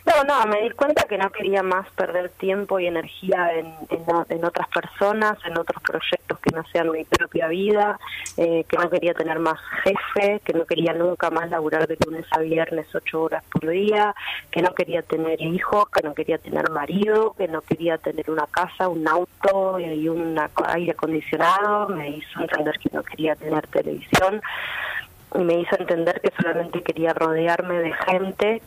No, 0.05 0.25
no, 0.25 0.47
me 0.47 0.63
di 0.63 0.71
cuenta 0.71 1.05
que 1.05 1.17
no 1.17 1.31
quería 1.31 1.63
más 1.63 1.89
perder 1.91 2.31
tiempo 2.31 2.81
y 2.81 2.87
energía 2.87 3.53
en, 3.55 3.73
en, 4.29 4.45
otras 4.45 4.67
personas, 4.69 5.39
en 5.45 5.57
otros 5.57 5.81
proyectos 5.81 6.41
que 6.41 6.51
no 6.51 6.65
sean 6.73 6.91
mi 6.91 7.05
propia 7.05 7.47
vida, 7.47 8.01
eh, 8.37 8.65
que 8.69 8.79
no 8.79 8.91
quería 8.91 9.15
tener 9.15 9.39
más 9.39 9.61
jefe, 9.85 10.41
que 10.45 10.55
no 10.55 10.65
quería 10.65 10.93
nunca 10.93 11.31
más 11.31 11.49
laburar 11.51 11.87
de 11.87 11.97
lunes 12.05 12.27
a 12.33 12.41
viernes 12.41 12.93
ocho 12.93 13.23
horas 13.23 13.45
por 13.45 13.69
día, 13.69 14.13
que 14.51 14.61
no 14.61 14.75
quería 14.75 15.03
tener 15.03 15.41
hijos, 15.41 15.89
que 15.91 16.03
no 16.03 16.15
quería 16.15 16.39
tener 16.39 16.69
marido, 16.71 17.35
que 17.39 17.47
no 17.47 17.61
quería 17.61 17.97
tener 17.99 18.29
una 18.29 18.49
casa, 18.49 18.89
un 18.89 19.07
auto 19.07 19.79
y 19.79 20.09
un 20.09 20.37
aire 20.67 20.93
acondicionado, 20.93 21.89
me 21.91 22.11
hizo 22.11 22.41
entender 22.41 22.77
que 22.81 22.91
no 22.93 23.05
quería 23.05 23.37
tener 23.37 23.69
televisión 23.69 24.43
y 25.37 25.39
me 25.39 25.61
hizo 25.61 25.77
entender 25.79 26.21
que 26.21 26.33
solamente 26.37 26.83
quería 26.83 27.15
rodearme 27.15 27.79
de 27.79 27.93
gente 27.93 28.63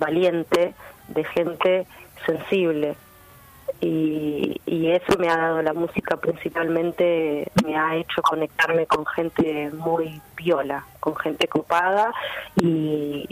valiente, 0.00 0.74
de 1.08 1.24
gente 1.24 1.86
sensible. 2.26 2.96
Y, 3.80 4.60
y, 4.66 4.88
eso 4.88 5.16
me 5.18 5.28
ha 5.28 5.36
dado 5.36 5.62
la 5.62 5.72
música 5.72 6.16
principalmente, 6.16 7.46
me 7.64 7.76
ha 7.76 7.96
hecho 7.96 8.20
conectarme 8.20 8.84
con 8.86 9.06
gente 9.06 9.70
muy 9.72 10.20
viola, 10.36 10.84
con 10.98 11.14
gente 11.16 11.46
copada 11.46 12.12
y, 12.56 13.26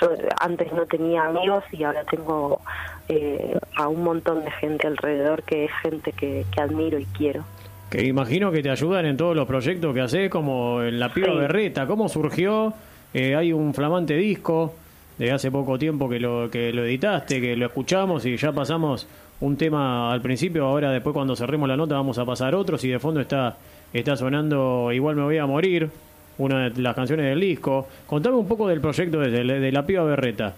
yo 0.00 0.10
antes 0.40 0.72
no 0.72 0.84
tenía 0.86 1.24
amigos 1.24 1.64
y 1.72 1.84
ahora 1.84 2.04
tengo 2.04 2.60
eh, 3.08 3.56
a 3.76 3.88
un 3.88 4.02
montón 4.02 4.44
de 4.44 4.50
gente 4.50 4.86
alrededor 4.86 5.42
que 5.44 5.66
es 5.66 5.70
gente 5.82 6.12
que, 6.12 6.44
admiro 6.60 6.98
y 6.98 7.06
quiero. 7.06 7.44
Que 7.88 8.04
imagino 8.04 8.50
que 8.52 8.62
te 8.62 8.70
ayudan 8.70 9.06
en 9.06 9.16
todos 9.16 9.34
los 9.34 9.46
proyectos 9.46 9.94
que 9.94 10.00
haces, 10.00 10.28
como 10.28 10.82
en 10.82 10.98
La 10.98 11.14
Piba 11.14 11.32
Berreta. 11.34 11.86
¿Cómo 11.86 12.08
surgió? 12.08 12.74
Eh, 13.14 13.34
hay 13.34 13.52
un 13.52 13.72
flamante 13.72 14.14
disco 14.14 14.74
de 15.18 15.32
hace 15.32 15.50
poco 15.50 15.78
tiempo 15.78 16.08
que 16.08 16.20
lo, 16.20 16.50
que 16.50 16.72
lo 16.72 16.84
editaste, 16.84 17.40
que 17.40 17.56
lo 17.56 17.66
escuchamos 17.66 18.24
y 18.24 18.36
ya 18.36 18.52
pasamos 18.52 19.06
un 19.40 19.56
tema 19.56 20.12
al 20.12 20.20
principio, 20.20 20.64
ahora 20.64 20.90
después 20.90 21.14
cuando 21.14 21.36
cerremos 21.36 21.68
la 21.68 21.76
nota 21.76 21.94
vamos 21.94 22.18
a 22.18 22.24
pasar 22.24 22.54
otros 22.54 22.84
y 22.84 22.88
de 22.88 22.98
fondo 22.98 23.20
está, 23.20 23.56
está 23.92 24.16
sonando 24.16 24.90
Igual 24.92 25.16
me 25.16 25.22
voy 25.22 25.38
a 25.38 25.46
morir, 25.46 25.90
una 26.38 26.70
de 26.70 26.82
las 26.82 26.94
canciones 26.94 27.26
del 27.26 27.40
disco. 27.40 27.88
Contame 28.06 28.36
un 28.36 28.48
poco 28.48 28.68
del 28.68 28.80
proyecto 28.80 29.18
de, 29.18 29.30
de, 29.30 29.72
La 29.72 29.84
Piba 29.84 30.04
Berreta. 30.04 30.54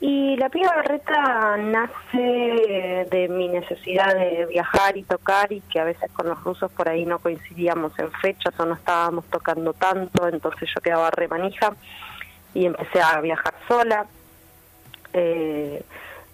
Y 0.00 0.36
La 0.36 0.48
Piba 0.48 0.76
Berreta 0.76 1.56
nace 1.56 3.06
de 3.10 3.28
mi 3.30 3.48
necesidad 3.48 4.14
de 4.14 4.46
viajar 4.46 4.96
y 4.96 5.02
tocar 5.02 5.52
y 5.52 5.60
que 5.62 5.80
a 5.80 5.84
veces 5.84 6.10
con 6.12 6.28
los 6.28 6.42
rusos 6.44 6.70
por 6.70 6.88
ahí 6.88 7.04
no 7.04 7.18
coincidíamos 7.18 7.98
en 7.98 8.10
fechas 8.12 8.54
o 8.60 8.64
no 8.64 8.74
estábamos 8.74 9.24
tocando 9.26 9.72
tanto, 9.72 10.28
entonces 10.28 10.68
yo 10.72 10.80
quedaba 10.80 11.10
remanija 11.10 11.72
y 12.58 12.66
empecé 12.66 13.00
a 13.00 13.20
viajar 13.20 13.54
sola 13.68 14.06
eh, 15.12 15.80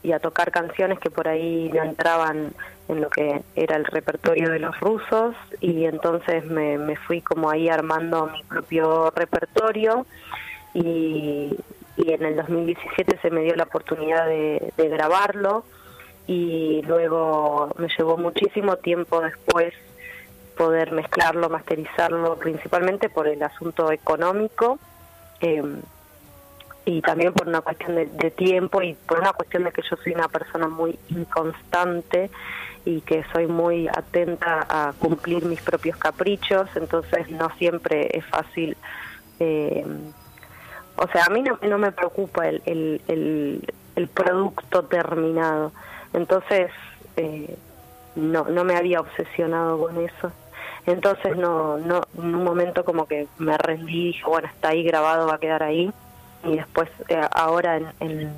y 0.03 0.13
a 0.13 0.19
tocar 0.21 0.51
canciones 0.51 0.99
que 0.99 1.11
por 1.11 1.29
ahí 1.29 1.71
no 1.75 1.83
entraban 1.83 2.55
en 2.89 3.01
lo 3.03 3.11
que 3.11 3.43
era 3.55 3.77
el 3.77 3.85
repertorio 3.85 4.49
de 4.51 4.59
los 4.59 4.79
rusos 4.81 5.37
y 5.61 5.85
entonces 5.85 6.47
me, 6.47 6.79
me 6.79 6.97
fui 6.97 7.21
como 7.21 7.51
ahí 7.51 7.69
armando 7.69 8.31
mi 8.33 8.43
propio 8.45 9.11
repertorio 9.11 10.07
y, 10.73 11.55
en 11.99 12.25
el 12.25 12.37
2017 12.37 13.19
se 13.21 13.31
me 13.31 13.43
dio 13.43 13.55
la 13.55 13.65
oportunidad 13.65 14.27
de, 14.27 14.73
de 14.79 14.89
grabarlo 14.89 15.65
y 16.27 16.81
luego 16.87 17.71
me 17.77 17.89
llevó 17.97 18.17
muchísimo 18.17 18.77
tiempo 18.77 19.21
después 19.21 19.75
poder 20.57 20.91
mezclarlo, 20.93 21.51
masterizarlo, 21.51 22.37
principalmente 22.37 23.11
por 23.11 23.29
el 23.29 23.43
asunto 23.43 23.93
económico 23.93 24.79
eh, 25.41 25.63
y 26.85 27.01
también 27.01 27.33
por 27.33 27.49
una 27.49 27.63
cuestión 27.63 27.95
de, 27.95 28.31
tiempo 28.31 28.83
y 28.83 28.95
por 28.95 29.19
una 29.21 29.33
cuestión 29.33 29.65
de 29.65 29.73
que 29.73 29.83
yo 29.83 29.97
soy 29.97 30.13
una 30.13 30.29
persona 30.29 30.69
muy 30.69 30.99
inconstante 31.09 32.31
y 32.85 33.01
que 33.01 33.25
soy 33.33 33.47
muy 33.47 33.89
atenta 33.89 34.67
a 34.69 34.93
cumplir 34.99 35.45
mis 35.47 35.63
propios 35.63 35.97
caprichos, 35.97 36.69
entonces 36.77 37.31
no 37.31 37.49
siempre 37.57 38.11
es 38.13 38.25
fácil. 38.27 38.77
Eh, 39.41 39.87
o 40.97 41.09
sea, 41.09 41.25
a 41.25 41.31
mí 41.31 41.43
no, 41.43 41.59
no 41.63 41.79
me 41.79 41.91
preocupa 41.91 42.47
el, 42.47 42.63
el, 42.67 43.63
el, 43.97 44.09
producto 44.09 44.85
terminado, 44.85 45.73
entonces 46.13 46.71
eh, 47.17 47.57
no, 48.15 48.45
no 48.45 48.65
me 48.65 48.77
había 48.77 49.01
obsesionado 49.01 49.79
con 49.79 49.97
eso. 50.05 50.33
Entonces 50.87 51.35
no, 51.39 51.79
no, 51.79 52.03
en 52.19 52.35
un 52.35 52.45
momento 52.45 52.85
como 52.85 53.07
que 53.07 53.27
me 53.39 53.57
rendí 53.57 54.03
y 54.03 54.07
dije, 54.09 54.25
bueno, 54.27 54.49
está 54.49 54.69
ahí 54.69 54.85
grabado, 54.85 55.27
va 55.27 55.37
a 55.37 55.39
quedar 55.39 55.63
ahí. 55.63 55.91
Y 56.45 56.57
después, 56.57 56.89
eh, 57.09 57.21
ahora 57.33 57.77
en, 58.01 58.33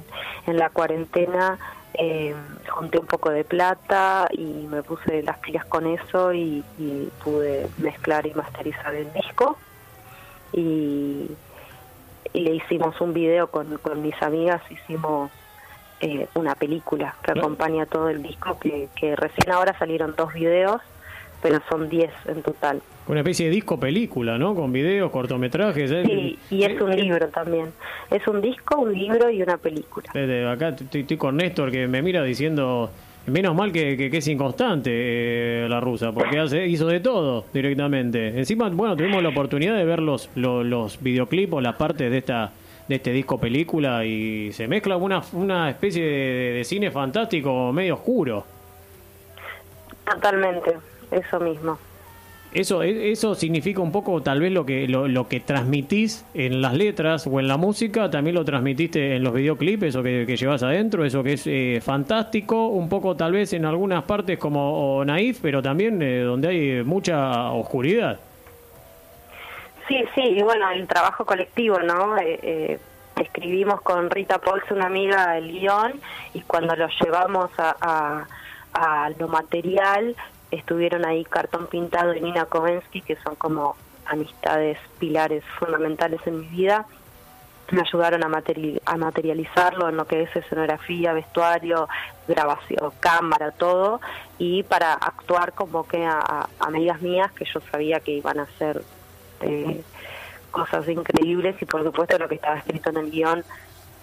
en, 0.47 0.57
la 0.57 0.71
cuarentena, 0.71 1.59
eh, 1.95 2.35
junté 2.69 2.99
un 2.99 3.07
poco 3.07 3.31
de 3.31 3.45
plata 3.45 4.29
y 4.31 4.45
me 4.45 4.83
puse 4.83 5.23
las 5.23 5.39
pilas 5.39 5.65
con 5.65 5.87
eso 5.87 6.33
y, 6.33 6.65
pude 7.25 7.69
mezclar 7.79 8.27
y 8.27 8.35
masterizar 8.35 8.95
el 8.95 9.13
disco. 9.13 9.57
Y, 10.53 11.31
le 12.33 12.55
hicimos 12.55 13.01
un 13.01 13.15
video 13.15 13.51
con, 13.51 13.79
con 13.79 14.03
mis 14.03 14.21
amigas, 14.23 14.61
hicimos 14.71 15.31
eh, 16.01 16.29
una 16.35 16.55
película 16.55 17.15
que 17.23 17.33
acompaña 17.33 17.87
todo 17.87 18.11
el 18.11 18.23
disco, 18.23 18.59
que, 18.59 18.91
que 18.95 19.17
recién 19.17 19.51
ahora 19.51 19.77
salieron 19.79 20.15
dos 20.15 20.35
videos 20.35 20.83
pero 21.43 21.61
son 21.69 21.89
10 21.89 22.11
en 22.27 22.43
total. 22.43 22.81
Una 23.09 23.21
especie 23.21 23.47
de 23.47 23.53
disco 23.53 23.79
película, 23.79 24.37
¿no? 24.37 24.55
Con 24.55 24.73
videos, 24.73 25.11
cortometrajes. 25.13 25.91
¿eh? 25.93 26.03
Sí, 26.05 26.39
y 26.51 26.65
es 26.65 26.81
un 26.81 26.95
libro 26.95 27.29
también. 27.29 27.73
Es 28.11 28.27
un 28.27 28.41
disco, 28.41 28.81
un 28.81 28.93
libro 28.93 29.31
y 29.31 29.43
una 29.43 29.57
película. 29.57 30.11
acá 30.51 30.71
estoy, 30.71 31.17
con 31.17 31.37
Néstor 31.37 31.71
que 31.71 31.87
me 31.87 32.03
mira 32.03 32.25
diciendo, 32.25 32.91
menos 33.27 33.55
mal 33.55 33.71
que, 33.71 33.97
que, 33.97 34.17
es 34.17 34.27
inconstante 34.27 34.91
eh, 34.93 35.69
la 35.69 35.79
rusa, 35.79 36.11
porque 36.11 36.41
hace, 36.41 36.67
hizo 36.67 36.89
de 36.89 36.99
todo 36.99 37.45
directamente. 37.53 38.37
Encima, 38.39 38.69
bueno, 38.71 38.97
tuvimos 38.97 39.23
la 39.23 39.29
oportunidad 39.29 39.77
de 39.77 39.85
ver 39.85 40.01
los, 40.01 40.29
los, 40.35 41.01
videoclips 41.01 41.53
o 41.53 41.61
las 41.61 41.77
partes 41.77 42.11
de 42.11 42.19
esta 42.19 42.53
de 42.89 42.95
este 42.95 43.11
disco 43.11 43.37
película 43.39 44.05
y 44.05 44.53
se 44.53 44.69
mezcla 44.69 44.97
una, 44.97 45.21
una 45.33 45.69
especie 45.69 46.05
de 46.05 46.63
cine 46.65 46.93
fantástico 46.93 47.73
medio 47.73 47.95
oscuro. 47.95 48.45
Totalmente 50.05 50.77
eso 51.11 51.41
mismo. 51.41 51.79
Eso, 52.57 52.83
e, 52.83 53.13
eso 53.13 53.35
significa 53.35 53.81
un 53.83 53.93
poco 53.93 54.23
tal 54.23 54.41
vez 54.41 54.51
lo 54.51 54.65
que, 54.65 54.89
lo, 54.89 55.09
lo, 55.09 55.29
que 55.29 55.41
transmitís 55.41 56.25
en 56.33 56.63
las 56.63 56.73
letras 56.73 57.27
o 57.27 57.39
en 57.39 57.49
la 57.49 57.59
música, 57.59 58.11
también 58.11 58.35
lo 58.35 58.47
transmitiste 58.47 59.17
en 59.17 59.25
los 59.25 59.35
videoclips, 59.35 59.83
eso 59.83 60.03
que, 60.03 60.25
que 60.27 60.37
llevas 60.37 60.63
adentro, 60.63 61.05
eso 61.05 61.23
que 61.23 61.35
es 61.35 61.47
eh, 61.47 61.83
fantástico, 61.85 62.69
un 62.69 62.89
poco 62.89 63.15
tal 63.15 63.33
vez 63.33 63.53
en 63.53 63.67
algunas 63.67 64.05
partes 64.05 64.39
como 64.39 65.05
naif, 65.05 65.41
pero 65.43 65.61
también 65.61 66.01
eh, 66.01 66.21
donde 66.21 66.49
hay 66.49 66.83
mucha 66.83 67.51
oscuridad. 67.51 68.19
Sí, 69.87 70.03
sí, 70.15 70.23
y 70.23 70.43
bueno, 70.43 70.71
el 70.71 70.87
trabajo 70.89 71.27
colectivo, 71.27 71.79
¿no? 71.81 72.17
Eh, 72.19 72.79
escribimos 73.21 73.83
con 73.83 74.09
Rita 74.09 74.39
Pols, 74.39 74.65
una 74.71 74.87
amiga, 74.87 75.37
el 75.37 75.53
guion, 75.53 75.93
y 76.33 76.41
cuando 76.41 76.75
lo 76.75 76.89
llevamos 77.03 77.51
a, 77.59 77.77
a, 77.81 79.05
a 79.05 79.11
lo 79.11 79.29
material, 79.29 80.17
estuvieron 80.51 81.05
ahí 81.05 81.25
Cartón 81.25 81.67
Pintado 81.67 82.15
y 82.15 82.21
Nina 82.21 82.47
Kovensky, 82.47 83.03
que 83.03 83.17
son 83.17 83.35
como 83.37 83.77
amistades 84.07 84.79
pilares 84.99 85.45
fundamentales 85.59 86.21
en 86.27 86.41
mi 86.41 86.47
vida. 86.47 86.87
Me 87.73 87.81
ayudaron 87.81 88.23
a, 88.23 88.97
materializarlo 88.97 89.89
en 89.89 89.97
lo 89.97 90.07
que 90.07 90.23
es 90.23 90.37
escenografía, 90.37 91.13
vestuario, 91.13 91.89
grabación, 92.29 92.93
cámara, 93.01 93.51
todo. 93.51 94.01
Y 94.39 94.63
para 94.63 94.93
actuar 94.93 95.53
convoqué 95.53 96.05
a, 96.05 96.21
a 96.21 96.49
amigas 96.61 97.03
mías 97.03 97.33
que 97.33 97.45
yo 97.45 97.61
sabía 97.73 97.99
que 97.99 98.13
iban 98.13 98.39
a 98.39 98.45
hacer 98.45 98.83
eh, 99.41 99.83
cosas 100.53 100.89
increíbles 100.89 101.61
y 101.61 101.65
por 101.65 101.83
supuesto 101.83 102.19
lo 102.19 102.29
que 102.29 102.37
estaba 102.37 102.59
escrito 102.59 102.91
en 102.91 102.97
el 102.97 103.11
guion 103.11 103.45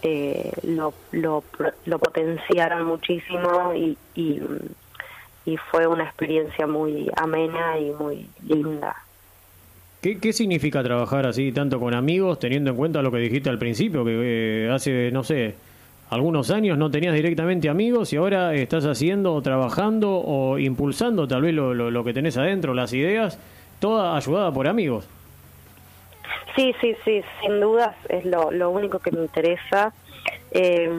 eh, 0.03 0.51
lo, 0.63 0.93
lo, 1.11 1.43
lo 1.85 1.99
potenciaron 1.99 2.85
muchísimo 2.85 3.73
y, 3.73 3.97
y 4.15 4.41
y 5.45 5.57
fue 5.57 5.87
una 5.87 6.03
experiencia 6.05 6.67
muy 6.67 7.09
amena 7.15 7.77
y 7.79 7.91
muy 7.91 8.27
linda. 8.47 8.95
¿Qué, 10.01 10.19
¿Qué, 10.19 10.33
significa 10.33 10.83
trabajar 10.83 11.25
así 11.25 11.51
tanto 11.51 11.79
con 11.79 11.93
amigos, 11.93 12.39
teniendo 12.39 12.71
en 12.71 12.75
cuenta 12.75 13.01
lo 13.01 13.11
que 13.11 13.19
dijiste 13.19 13.49
al 13.49 13.57
principio, 13.57 14.03
que 14.03 14.65
eh, 14.65 14.71
hace, 14.71 15.11
no 15.11 15.23
sé, 15.23 15.55
algunos 16.09 16.51
años 16.51 16.77
no 16.77 16.91
tenías 16.91 17.13
directamente 17.13 17.69
amigos 17.69 18.13
y 18.13 18.17
ahora 18.17 18.53
estás 18.53 18.85
haciendo, 18.85 19.41
trabajando 19.41 20.11
o 20.11 20.59
impulsando 20.59 21.27
tal 21.27 21.41
vez 21.41 21.53
lo, 21.53 21.73
lo, 21.73 22.03
que 22.03 22.13
tenés 22.13 22.37
adentro, 22.37 22.73
las 22.73 22.93
ideas, 22.93 23.39
toda 23.79 24.15
ayudada 24.15 24.51
por 24.51 24.67
amigos? 24.67 25.07
Sí, 26.55 26.75
sí, 26.79 26.95
sí, 27.03 27.23
sin 27.41 27.59
dudas 27.59 27.95
es 28.09 28.25
lo, 28.25 28.51
lo 28.51 28.69
único 28.69 28.99
que 28.99 29.11
me 29.11 29.21
interesa. 29.21 29.91
Eh, 30.51 30.91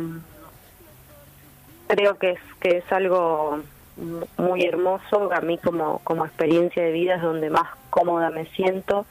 creo 1.87 2.19
que 2.19 2.31
es, 2.31 2.41
que 2.61 2.79
es 2.79 2.93
algo 2.93 3.61
muy 3.97 4.65
hermoso, 4.65 5.33
a 5.33 5.41
mí 5.41 5.59
como, 5.59 6.01
como 6.05 6.25
experiencia 6.25 6.83
de 6.83 6.93
vida 6.93 7.17
es 7.17 7.23
donde 7.23 7.51
más 7.51 7.69
cómoda 7.91 8.31
me 8.31 8.47
siento 8.47 9.07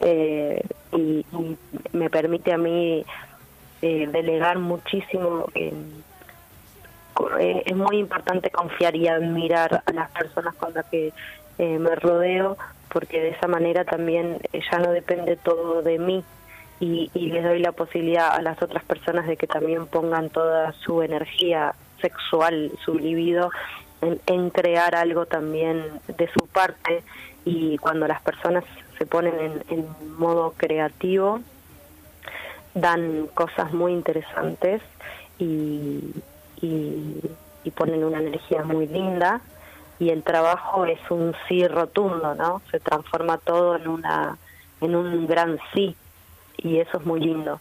eh, 0.00 0.62
y, 0.92 1.24
me 1.92 2.10
permite 2.10 2.52
a 2.52 2.58
mí 2.58 3.04
eh, 3.82 4.08
delegar 4.10 4.58
muchísimo. 4.58 5.46
Eh, 5.54 5.72
es 7.66 7.76
muy 7.76 7.98
importante 7.98 8.50
confiar 8.50 8.96
y 8.96 9.06
admirar 9.06 9.82
a 9.84 9.92
las 9.92 10.10
personas 10.10 10.54
con 10.54 10.72
las 10.74 10.86
que 10.86 11.12
me 11.58 11.94
rodeo 11.94 12.56
porque 12.88 13.20
de 13.20 13.28
esa 13.28 13.46
manera 13.46 13.84
también 13.84 14.38
ya 14.52 14.78
no 14.78 14.90
depende 14.90 15.36
todo 15.36 15.82
de 15.82 15.98
mí 15.98 16.24
y 16.80 17.10
les 17.14 17.44
doy 17.44 17.60
la 17.60 17.70
posibilidad 17.70 18.34
a 18.34 18.42
las 18.42 18.60
otras 18.60 18.82
personas 18.82 19.28
de 19.28 19.36
que 19.36 19.46
también 19.46 19.86
pongan 19.86 20.30
toda 20.30 20.72
su 20.72 21.02
energía 21.02 21.74
sexual, 22.00 22.72
su 22.84 22.98
libido 22.98 23.50
en, 24.02 24.50
crear 24.50 24.94
algo 24.94 25.26
también 25.26 26.00
de 26.08 26.28
su 26.28 26.46
parte 26.46 27.02
y 27.44 27.78
cuando 27.78 28.06
las 28.06 28.20
personas 28.20 28.64
se 28.98 29.06
ponen 29.06 29.62
en, 29.68 29.86
modo 30.18 30.54
creativo 30.56 31.40
dan 32.74 33.28
cosas 33.34 33.72
muy 33.72 33.92
interesantes 33.92 34.82
y, 35.38 36.14
y, 36.60 37.20
ponen 37.74 38.04
una 38.04 38.18
energía 38.18 38.62
muy 38.64 38.86
linda 38.86 39.40
y 39.98 40.10
el 40.10 40.22
trabajo 40.22 40.84
es 40.84 41.00
un 41.10 41.34
sí 41.48 41.66
rotundo, 41.66 42.34
¿no? 42.34 42.60
Se 42.70 42.78
transforma 42.78 43.38
todo 43.38 43.76
en 43.76 43.88
una 43.88 44.36
en 44.82 44.94
un 44.94 45.26
gran 45.26 45.58
sí 45.72 45.96
y 46.58 46.78
eso 46.78 46.98
es 46.98 47.06
muy 47.06 47.20
lindo. 47.20 47.60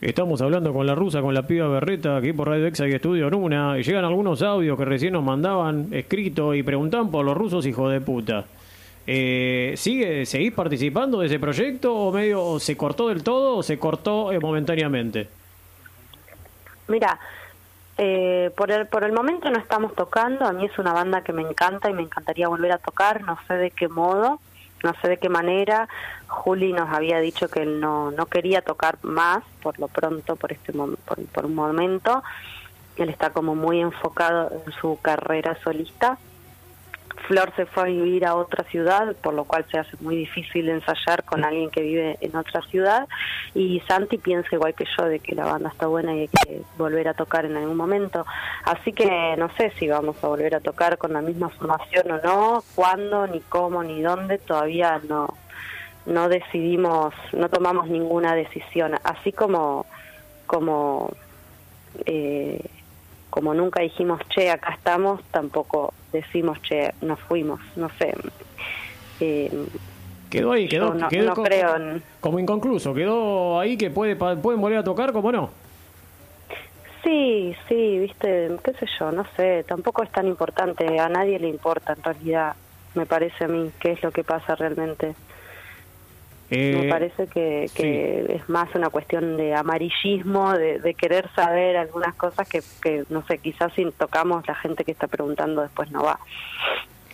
Estamos 0.00 0.40
hablando 0.40 0.72
con 0.72 0.86
la 0.86 0.94
rusa, 0.94 1.20
con 1.20 1.34
la 1.34 1.42
piba 1.42 1.68
berreta, 1.68 2.16
aquí 2.16 2.32
por 2.32 2.48
Radio 2.48 2.66
Exa 2.66 2.88
y 2.88 2.92
Estudio 2.92 3.28
Nuna, 3.28 3.78
y 3.78 3.82
llegan 3.82 4.06
algunos 4.06 4.40
audios 4.40 4.78
que 4.78 4.86
recién 4.86 5.12
nos 5.12 5.22
mandaban 5.22 5.88
escrito 5.92 6.54
y 6.54 6.62
preguntan 6.62 7.10
por 7.10 7.22
los 7.22 7.36
rusos, 7.36 7.66
hijo 7.66 7.86
de 7.90 8.00
puta. 8.00 8.46
Eh, 9.06 9.74
¿sigue, 9.76 10.24
¿Seguís 10.24 10.54
participando 10.54 11.20
de 11.20 11.26
ese 11.26 11.38
proyecto 11.38 11.94
o 11.94 12.12
medio 12.12 12.58
se 12.58 12.78
cortó 12.78 13.08
del 13.08 13.22
todo 13.22 13.58
o 13.58 13.62
se 13.62 13.78
cortó 13.78 14.32
eh, 14.32 14.40
momentáneamente? 14.40 15.28
Mira, 16.88 17.20
eh, 17.98 18.50
por, 18.56 18.70
el, 18.70 18.86
por 18.86 19.04
el 19.04 19.12
momento 19.12 19.50
no 19.50 19.58
estamos 19.58 19.94
tocando, 19.94 20.46
a 20.46 20.52
mí 20.52 20.64
es 20.64 20.78
una 20.78 20.94
banda 20.94 21.22
que 21.22 21.34
me 21.34 21.42
encanta 21.42 21.90
y 21.90 21.92
me 21.92 22.00
encantaría 22.00 22.48
volver 22.48 22.72
a 22.72 22.78
tocar, 22.78 23.20
no 23.22 23.38
sé 23.46 23.52
de 23.52 23.70
qué 23.70 23.86
modo, 23.86 24.40
no 24.82 24.94
sé 25.00 25.08
de 25.08 25.18
qué 25.18 25.28
manera. 25.28 25.88
Juli 26.26 26.72
nos 26.72 26.90
había 26.90 27.18
dicho 27.20 27.48
que 27.48 27.62
él 27.62 27.80
no, 27.80 28.10
no 28.10 28.26
quería 28.26 28.62
tocar 28.62 28.98
más 29.02 29.42
por 29.62 29.78
lo 29.78 29.88
pronto, 29.88 30.36
por, 30.36 30.52
este 30.52 30.72
por, 30.72 30.96
por 31.26 31.46
un 31.46 31.54
momento. 31.54 32.22
Él 32.96 33.08
está 33.08 33.30
como 33.30 33.54
muy 33.54 33.80
enfocado 33.80 34.50
en 34.66 34.72
su 34.72 34.98
carrera 35.00 35.56
solista 35.62 36.18
Flor 37.26 37.52
se 37.56 37.66
fue 37.66 37.82
a 37.82 37.86
vivir 37.86 38.24
a 38.26 38.34
otra 38.34 38.64
ciudad, 38.64 39.14
por 39.16 39.34
lo 39.34 39.44
cual 39.44 39.64
se 39.70 39.78
hace 39.78 39.96
muy 40.00 40.16
difícil 40.16 40.68
ensayar 40.68 41.24
con 41.24 41.44
alguien 41.44 41.70
que 41.70 41.82
vive 41.82 42.18
en 42.20 42.34
otra 42.36 42.62
ciudad. 42.62 43.08
Y 43.54 43.80
Santi 43.88 44.18
piensa 44.18 44.48
igual 44.52 44.74
que 44.74 44.86
yo 44.96 45.04
de 45.04 45.20
que 45.20 45.34
la 45.34 45.44
banda 45.44 45.70
está 45.70 45.86
buena 45.86 46.14
y 46.14 46.20
hay 46.20 46.28
que 46.28 46.62
volver 46.76 47.08
a 47.08 47.14
tocar 47.14 47.44
en 47.44 47.56
algún 47.56 47.76
momento. 47.76 48.26
Así 48.64 48.92
que 48.92 49.34
no 49.38 49.48
sé 49.56 49.72
si 49.78 49.88
vamos 49.88 50.16
a 50.22 50.28
volver 50.28 50.54
a 50.54 50.60
tocar 50.60 50.98
con 50.98 51.12
la 51.12 51.20
misma 51.20 51.48
formación 51.48 52.10
o 52.10 52.18
no, 52.18 52.64
cuándo, 52.74 53.26
ni 53.26 53.40
cómo, 53.40 53.82
ni 53.82 54.00
dónde, 54.02 54.38
todavía 54.38 55.00
no, 55.08 55.34
no 56.06 56.28
decidimos, 56.28 57.14
no 57.32 57.48
tomamos 57.48 57.88
ninguna 57.88 58.34
decisión. 58.34 58.94
Así 59.04 59.32
como, 59.32 59.86
como 60.46 61.10
eh, 62.06 62.60
como 63.30 63.54
nunca 63.54 63.80
dijimos, 63.80 64.20
che, 64.28 64.50
acá 64.50 64.74
estamos, 64.74 65.22
tampoco 65.30 65.94
decimos, 66.12 66.60
che, 66.62 66.92
nos 67.00 67.18
fuimos, 67.20 67.60
no 67.76 67.88
sé. 67.98 68.14
Eh, 69.20 69.50
quedó 70.28 70.52
ahí, 70.52 70.68
quedó, 70.68 70.94
no, 70.94 71.08
quedó 71.08 71.34
creo 71.34 72.00
como 72.20 72.38
inconcluso, 72.38 72.92
quedó 72.94 73.58
ahí 73.60 73.76
que 73.76 73.90
puede 73.90 74.16
pueden 74.16 74.60
volver 74.60 74.78
a 74.78 74.84
tocar, 74.84 75.12
como 75.12 75.32
no. 75.32 75.50
Sí, 77.02 77.56
sí, 77.68 77.98
viste, 77.98 78.50
qué 78.62 78.72
sé 78.74 78.86
yo, 78.98 79.10
no 79.10 79.24
sé, 79.36 79.64
tampoco 79.66 80.02
es 80.02 80.10
tan 80.10 80.26
importante, 80.26 80.98
a 80.98 81.08
nadie 81.08 81.38
le 81.38 81.48
importa 81.48 81.94
en 81.94 82.02
realidad, 82.02 82.54
me 82.94 83.06
parece 83.06 83.44
a 83.44 83.48
mí, 83.48 83.70
qué 83.80 83.92
es 83.92 84.02
lo 84.02 84.10
que 84.10 84.22
pasa 84.22 84.54
realmente. 84.54 85.14
Me 86.50 86.86
eh, 86.86 86.88
parece 86.90 87.26
que, 87.28 87.70
que 87.74 88.26
es 88.28 88.48
más 88.48 88.74
una 88.74 88.90
cuestión 88.90 89.36
de 89.36 89.54
amarillismo, 89.54 90.52
de, 90.52 90.94
querer 90.94 91.28
saber 91.34 91.76
algunas 91.76 92.14
cosas 92.14 92.48
que, 92.48 92.60
que, 92.82 93.04
no 93.08 93.24
sé, 93.26 93.38
quizás 93.38 93.72
si 93.74 93.84
tocamos 93.92 94.46
la 94.46 94.54
gente 94.56 94.84
que 94.84 94.90
está 94.92 95.06
preguntando 95.06 95.62
después 95.62 95.90
no 95.90 96.02
va 96.02 96.18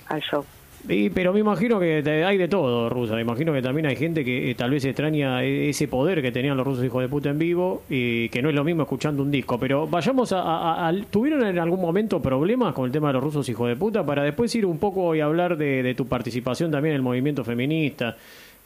al 0.08 0.20
show. 0.22 0.44
Y, 0.88 1.10
pero 1.10 1.32
me 1.32 1.40
imagino 1.40 1.80
que 1.80 2.02
hay 2.24 2.38
de 2.38 2.48
todo, 2.48 2.88
Rusa. 2.88 3.14
Me 3.14 3.22
imagino 3.22 3.52
que 3.52 3.60
también 3.60 3.86
hay 3.86 3.96
gente 3.96 4.24
que 4.24 4.50
eh, 4.50 4.54
tal 4.54 4.70
vez 4.70 4.84
extraña 4.84 5.42
e, 5.42 5.70
ese 5.70 5.88
poder 5.88 6.22
que 6.22 6.30
tenían 6.30 6.56
los 6.56 6.64
rusos 6.64 6.84
hijos 6.84 7.02
de 7.02 7.08
puta 7.08 7.30
en 7.30 7.38
vivo 7.38 7.82
y 7.88 8.28
que 8.28 8.40
no 8.40 8.50
es 8.50 8.54
lo 8.54 8.62
mismo 8.62 8.82
escuchando 8.82 9.22
un 9.22 9.30
disco. 9.30 9.58
Pero 9.58 9.86
vayamos 9.88 10.32
a, 10.32 10.92
¿Tuvieron 11.10 11.44
en 11.44 11.58
algún 11.58 11.80
momento 11.80 12.22
problemas 12.22 12.72
con 12.72 12.86
el 12.86 12.92
tema 12.92 13.08
de 13.08 13.14
los 13.14 13.24
rusos 13.24 13.48
hijos 13.48 13.68
de 13.68 13.76
puta? 13.76 14.06
Para 14.06 14.22
después 14.22 14.54
ir 14.54 14.64
un 14.64 14.78
poco 14.78 15.14
y 15.14 15.20
hablar 15.20 15.56
de, 15.56 15.94
tu 15.96 16.06
participación 16.06 16.70
también 16.70 16.92
en 16.92 16.96
el 16.96 17.02
movimiento 17.02 17.42
feminista. 17.42 18.16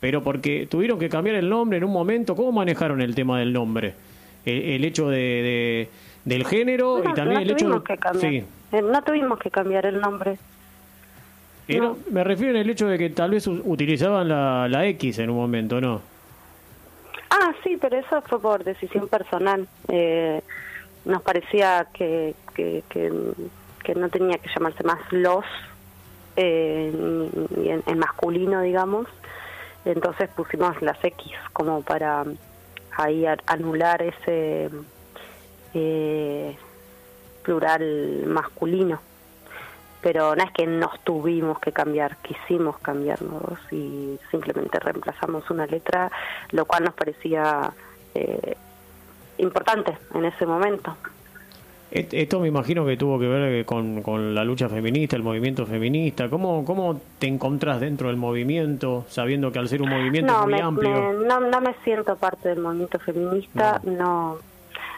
Pero 0.01 0.23
porque 0.23 0.67
tuvieron 0.67 0.99
que 0.99 1.09
cambiar 1.09 1.37
el 1.37 1.49
nombre 1.49 1.79
en 1.79 1.85
un 1.85 1.93
momento. 1.93 2.35
¿Cómo 2.35 2.53
manejaron 2.53 3.01
el 3.03 3.15
tema 3.15 3.39
del 3.39 3.53
nombre? 3.53 3.95
El, 4.47 4.85
hecho 4.85 5.09
de, 5.09 5.89
del 6.25 6.47
género 6.47 7.01
y 7.01 7.13
también 7.13 7.43
el 7.43 7.51
hecho 7.51 7.69
de... 7.69 7.85
Que 7.85 7.99
cambiar. 7.99 8.33
Eh, 8.33 8.83
no 8.83 9.03
tuvimos 9.03 9.39
que 9.39 9.51
cambiar 9.51 9.85
el 9.87 10.01
nombre. 10.01 10.39
Me 12.11 12.25
refiero 12.25 12.53
en 12.53 12.57
el 12.57 12.71
hecho 12.71 12.89
de 12.89 12.99
que 12.99 13.11
tal 13.11 13.31
vez 13.31 13.47
utilizaban 13.47 14.29
la, 14.29 14.67
la 14.69 14.87
X 14.87 15.19
en 15.19 15.31
un 15.31 15.37
momento, 15.37 15.81
¿no? 15.81 16.01
Ah, 17.31 17.53
sí, 17.63 17.79
pero 17.81 17.97
eso 17.97 18.21
fue 18.23 18.41
por 18.41 18.65
decisión 18.65 19.07
personal. 19.07 19.69
Eh, 19.89 20.43
nos 21.05 21.23
parecía 21.23 21.87
que, 21.93 22.35
que, 22.55 22.83
que, 22.89 23.95
no 23.95 24.09
tenía 24.09 24.39
que 24.39 24.49
llamarse 24.55 24.85
más 24.85 24.99
los 25.11 25.45
eh, 26.37 26.93
en, 27.87 27.99
masculino, 27.99 28.61
digamos. 28.63 29.07
Entonces 29.85 30.29
pusimos 30.31 30.81
las 30.83 31.03
X 31.03 31.33
como 31.53 31.83
para 31.83 32.25
ahí 32.97 33.25
anular 33.47 34.03
ese 34.03 34.71
eh, 35.75 36.57
plural 37.43 38.25
masculino 38.27 39.01
pero 40.01 40.35
no 40.35 40.43
es 40.43 40.51
que 40.53 40.67
nos 40.67 40.99
tuvimos 41.01 41.59
que 41.59 41.73
cambiar, 41.73 42.17
quisimos 42.19 42.79
cambiarnos 42.79 43.59
y 43.71 44.19
simplemente 44.31 44.79
reemplazamos 44.79 45.49
una 45.51 45.67
letra, 45.67 46.11
lo 46.53 46.65
cual 46.65 46.85
nos 46.85 46.95
parecía 46.95 47.73
eh, 48.15 48.57
importante 49.39 49.99
en 50.15 50.25
ese 50.25 50.47
momento. 50.47 50.97
Esto 51.91 52.39
me 52.39 52.47
imagino 52.47 52.87
que 52.87 52.97
tuvo 52.97 53.19
que 53.19 53.27
ver 53.27 53.65
con, 53.65 54.03
con, 54.03 54.33
la 54.35 54.45
lucha 54.45 54.69
feminista, 54.69 55.17
el 55.17 55.25
movimiento 55.25 55.67
feminista. 55.67 56.29
¿Cómo, 56.29 56.65
¿Cómo 56.65 57.01
te 57.19 57.27
encontrás 57.27 57.81
dentro 57.81 58.09
del 58.09 58.17
movimiento, 58.17 59.05
sabiendo 59.09 59.51
que 59.51 59.59
al 59.59 59.69
ser 59.69 59.83
un 59.83 59.91
movimiento 59.91 60.47
muy 60.47 60.61
amplio... 60.61 61.13
no, 61.13 61.41
no 61.41 61.61
me 61.61 61.75
siento 61.83 62.15
parte 62.17 62.51
del 62.51 62.61
movimiento 62.61 63.01
feminista, 63.01 63.81
no, 63.85 64.39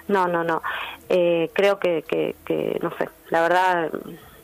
no, 0.08 0.28
no, 0.28 0.44
no. 0.44 0.60
Eh, 1.08 1.50
creo 1.54 1.78
que, 1.78 2.04
que, 2.06 2.36
que, 2.44 2.78
no 2.82 2.90
sé, 2.98 3.08
la 3.30 3.40
verdad 3.40 3.90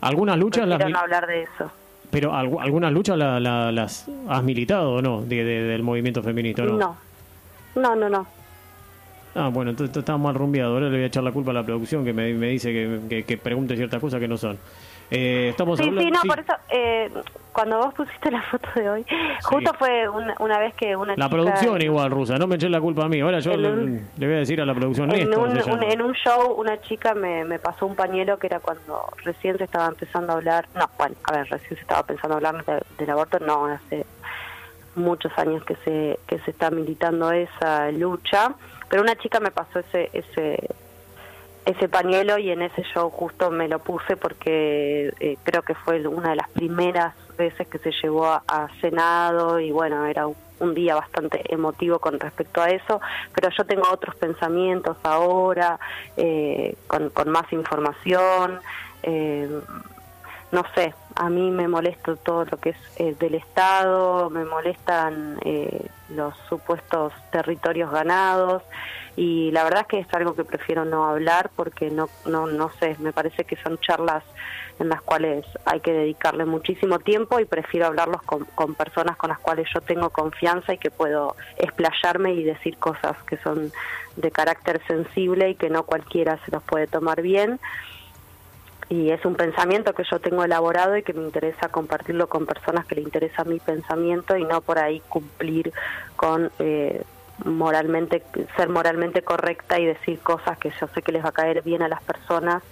algunas 0.00 0.38
luchas 0.38 0.66
las... 0.66 0.78
no 0.88 0.98
hablar 0.98 1.26
de 1.26 1.42
eso. 1.42 1.70
Pero 2.10 2.34
algunas 2.34 2.92
luchas 2.92 3.18
las 3.18 4.08
has 4.28 4.42
militado 4.42 4.92
o 4.92 5.02
no 5.02 5.22
de, 5.22 5.44
del 5.44 5.82
movimiento 5.82 6.22
feminista, 6.22 6.62
¿no? 6.62 6.78
No, 6.78 6.96
no, 7.74 7.96
no, 7.96 8.08
no. 8.08 8.26
Ah, 9.38 9.48
bueno, 9.48 9.70
entonces 9.70 9.96
está 9.96 10.16
mal 10.16 10.34
rumbeado. 10.34 10.74
Ahora 10.74 10.86
le 10.86 10.96
voy 10.96 11.04
a 11.04 11.06
echar 11.06 11.22
la 11.22 11.32
culpa 11.32 11.52
a 11.52 11.54
la 11.54 11.64
producción 11.64 12.04
que 12.04 12.12
me, 12.12 12.32
me 12.34 12.48
dice 12.48 12.72
que, 12.72 13.24
que 13.24 13.36
pregunte 13.38 13.76
ciertas 13.76 14.00
cosas 14.00 14.20
que 14.20 14.28
no 14.28 14.36
son. 14.36 14.58
Eh, 15.10 15.48
estamos 15.50 15.78
sí, 15.78 15.88
hablando, 15.88 16.02
sí, 16.02 16.10
no, 16.10 16.20
por 16.28 16.38
eso, 16.38 16.52
eh, 16.68 17.10
cuando 17.52 17.78
vos 17.78 17.94
pusiste 17.94 18.30
la 18.30 18.42
foto 18.42 18.68
de 18.74 18.90
hoy, 18.90 19.06
justo 19.42 19.72
fue 19.78 20.06
una, 20.06 20.58
vez 20.58 20.74
que 20.74 20.94
una 20.96 21.16
La 21.16 21.30
producción 21.30 21.80
igual, 21.80 22.10
Rusa, 22.10 22.36
no 22.36 22.46
me 22.46 22.56
eché 22.56 22.68
la 22.68 22.80
culpa 22.80 23.06
a 23.06 23.08
mí. 23.08 23.20
Ahora 23.20 23.38
yo 23.40 23.56
le, 23.56 24.02
voy 24.18 24.34
a 24.34 24.38
decir 24.38 24.60
a 24.60 24.66
la 24.66 24.74
producción 24.74 25.10
en, 25.12 25.34
un, 25.34 25.82
en 25.82 26.02
un 26.02 26.12
show, 26.12 26.52
una 26.52 26.78
chica 26.82 27.14
me, 27.14 27.44
me 27.44 27.58
pasó 27.58 27.86
un 27.86 27.96
pañuelo 27.96 28.38
que 28.38 28.48
era 28.48 28.60
cuando 28.60 29.02
recién 29.24 29.56
se 29.56 29.64
estaba 29.64 29.86
empezando 29.86 30.32
a 30.32 30.36
hablar, 30.36 30.68
no, 30.74 30.90
bueno, 30.98 31.14
a 31.24 31.32
ver, 31.32 31.48
recién 31.48 31.76
se 31.76 31.80
estaba 31.80 32.00
empezando 32.00 32.34
a 32.34 32.36
hablar 32.36 32.84
del 32.98 33.10
aborto, 33.10 33.38
no, 33.38 33.64
hace 33.64 34.04
muchos 34.94 35.32
años 35.38 35.64
que 35.64 35.76
se, 35.76 36.18
que 36.26 36.38
se 36.40 36.50
está 36.50 36.70
militando 36.70 37.32
esa 37.32 37.90
lucha, 37.92 38.52
pero 38.88 39.02
una 39.02 39.16
chica 39.16 39.40
me 39.40 39.50
pasó 39.50 39.80
ese, 39.80 40.10
ese 40.12 40.68
ese 41.68 41.86
pañuelo 41.86 42.38
y 42.38 42.50
en 42.50 42.62
ese 42.62 42.82
show 42.94 43.10
justo 43.10 43.50
me 43.50 43.68
lo 43.68 43.78
puse 43.78 44.16
porque 44.16 45.12
eh, 45.20 45.36
creo 45.42 45.60
que 45.60 45.74
fue 45.74 46.06
una 46.06 46.30
de 46.30 46.36
las 46.36 46.48
primeras 46.48 47.14
veces 47.36 47.68
que 47.68 47.78
se 47.78 47.92
llevó 48.02 48.26
a, 48.26 48.68
Senado 48.80 49.60
y 49.60 49.70
bueno, 49.70 50.06
era 50.06 50.26
un, 50.26 50.74
día 50.74 50.94
bastante 50.94 51.42
emotivo 51.52 51.98
con 51.98 52.18
respecto 52.18 52.62
a 52.62 52.70
eso, 52.70 53.00
pero 53.34 53.50
yo 53.56 53.64
tengo 53.64 53.84
otros 53.92 54.16
pensamientos 54.16 54.96
ahora, 55.02 55.78
eh, 56.16 56.74
con, 56.86 57.10
con, 57.10 57.28
más 57.28 57.52
información, 57.52 58.60
eh, 59.02 59.48
no 60.52 60.64
sé, 60.74 60.94
a 61.14 61.28
mí 61.28 61.50
me 61.50 61.68
molesta 61.68 62.16
todo 62.16 62.44
lo 62.44 62.56
que 62.56 62.74
es 62.96 63.18
del 63.18 63.34
Estado, 63.34 64.30
me 64.30 64.44
molestan 64.44 65.38
los 66.08 66.34
supuestos 66.48 67.12
territorios 67.30 67.90
ganados, 67.90 68.62
y 69.18 69.50
la 69.50 69.64
verdad 69.64 69.80
es 69.80 69.86
que 69.88 69.98
es 69.98 70.14
algo 70.14 70.36
que 70.36 70.44
prefiero 70.44 70.84
no 70.84 71.08
hablar 71.08 71.50
porque 71.56 71.90
no, 71.90 72.08
no, 72.24 72.46
no 72.46 72.70
sé, 72.78 72.94
me 73.00 73.12
parece 73.12 73.42
que 73.42 73.56
son 73.56 73.76
charlas 73.78 74.22
en 74.78 74.88
las 74.88 75.02
cuales 75.02 75.44
hay 75.64 75.80
que 75.80 75.92
dedicarle 75.92 76.44
muchísimo 76.44 77.00
tiempo 77.00 77.40
y 77.40 77.44
prefiero 77.44 77.86
hablarlos 77.86 78.22
con, 78.22 78.44
con 78.54 78.76
personas 78.76 79.16
con 79.16 79.30
las 79.30 79.40
cuales 79.40 79.68
yo 79.74 79.80
tengo 79.80 80.10
confianza 80.10 80.72
y 80.72 80.78
que 80.78 80.92
puedo 80.92 81.34
explayarme 81.56 82.32
y 82.34 82.44
decir 82.44 82.78
cosas 82.78 83.16
que 83.24 83.36
son 83.38 83.72
de 84.14 84.30
carácter 84.30 84.80
sensible 84.86 85.50
y 85.50 85.54
que 85.56 85.68
no 85.68 85.82
cualquiera 85.82 86.38
se 86.44 86.52
los 86.52 86.62
puede 86.62 86.86
tomar 86.86 87.20
bien 87.20 87.58
y 88.88 89.10
es 89.10 89.24
un 89.24 89.34
pensamiento 89.34 89.92
que 89.92 90.04
yo 90.10 90.18
tengo 90.18 90.44
elaborado 90.44 90.96
y 90.96 91.02
que 91.02 91.12
me 91.12 91.22
interesa 91.22 91.68
compartirlo 91.68 92.28
con 92.28 92.46
personas 92.46 92.86
que 92.86 92.94
le 92.94 93.02
interesa 93.02 93.44
mi 93.44 93.58
pensamiento 93.58 94.36
y 94.36 94.44
no 94.44 94.62
por 94.62 94.78
ahí 94.78 95.02
cumplir 95.08 95.72
con 96.16 96.50
eh, 96.58 97.02
moralmente 97.44 98.22
ser 98.56 98.68
moralmente 98.68 99.22
correcta 99.22 99.78
y 99.78 99.84
decir 99.84 100.18
cosas 100.20 100.58
que 100.58 100.72
yo 100.80 100.88
sé 100.88 101.02
que 101.02 101.12
les 101.12 101.24
va 101.24 101.28
a 101.28 101.32
caer 101.32 101.62
bien 101.62 101.82
a 101.82 101.88
las 101.88 102.02
personas 102.02 102.62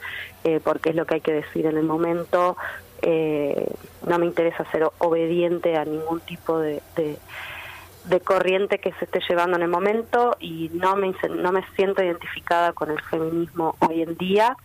eh, 0.44 0.60
porque 0.62 0.90
es 0.90 0.96
lo 0.96 1.04
que 1.04 1.16
hay 1.16 1.20
que 1.20 1.32
decir 1.32 1.66
en 1.66 1.76
el 1.76 1.84
momento. 1.84 2.56
Eh, 3.02 3.68
no 4.06 4.18
me 4.18 4.24
interesa 4.24 4.64
ser 4.72 4.88
obediente 4.98 5.76
a 5.76 5.84
ningún 5.84 6.20
tipo 6.20 6.58
de, 6.58 6.80
de, 6.96 8.20
corriente 8.20 8.78
que 8.78 8.92
se 8.94 9.04
esté 9.04 9.20
llevando 9.28 9.56
en 9.56 9.62
el 9.62 9.68
momento 9.68 10.34
y 10.40 10.70
no 10.72 10.96
me 10.96 11.14
no 11.28 11.52
me 11.52 11.62
siento 11.76 12.02
identificada 12.02 12.72
con 12.72 12.90
el 12.90 13.00
feminismo 13.02 13.76
hoy 13.80 14.00
en 14.00 14.16
día 14.16 14.56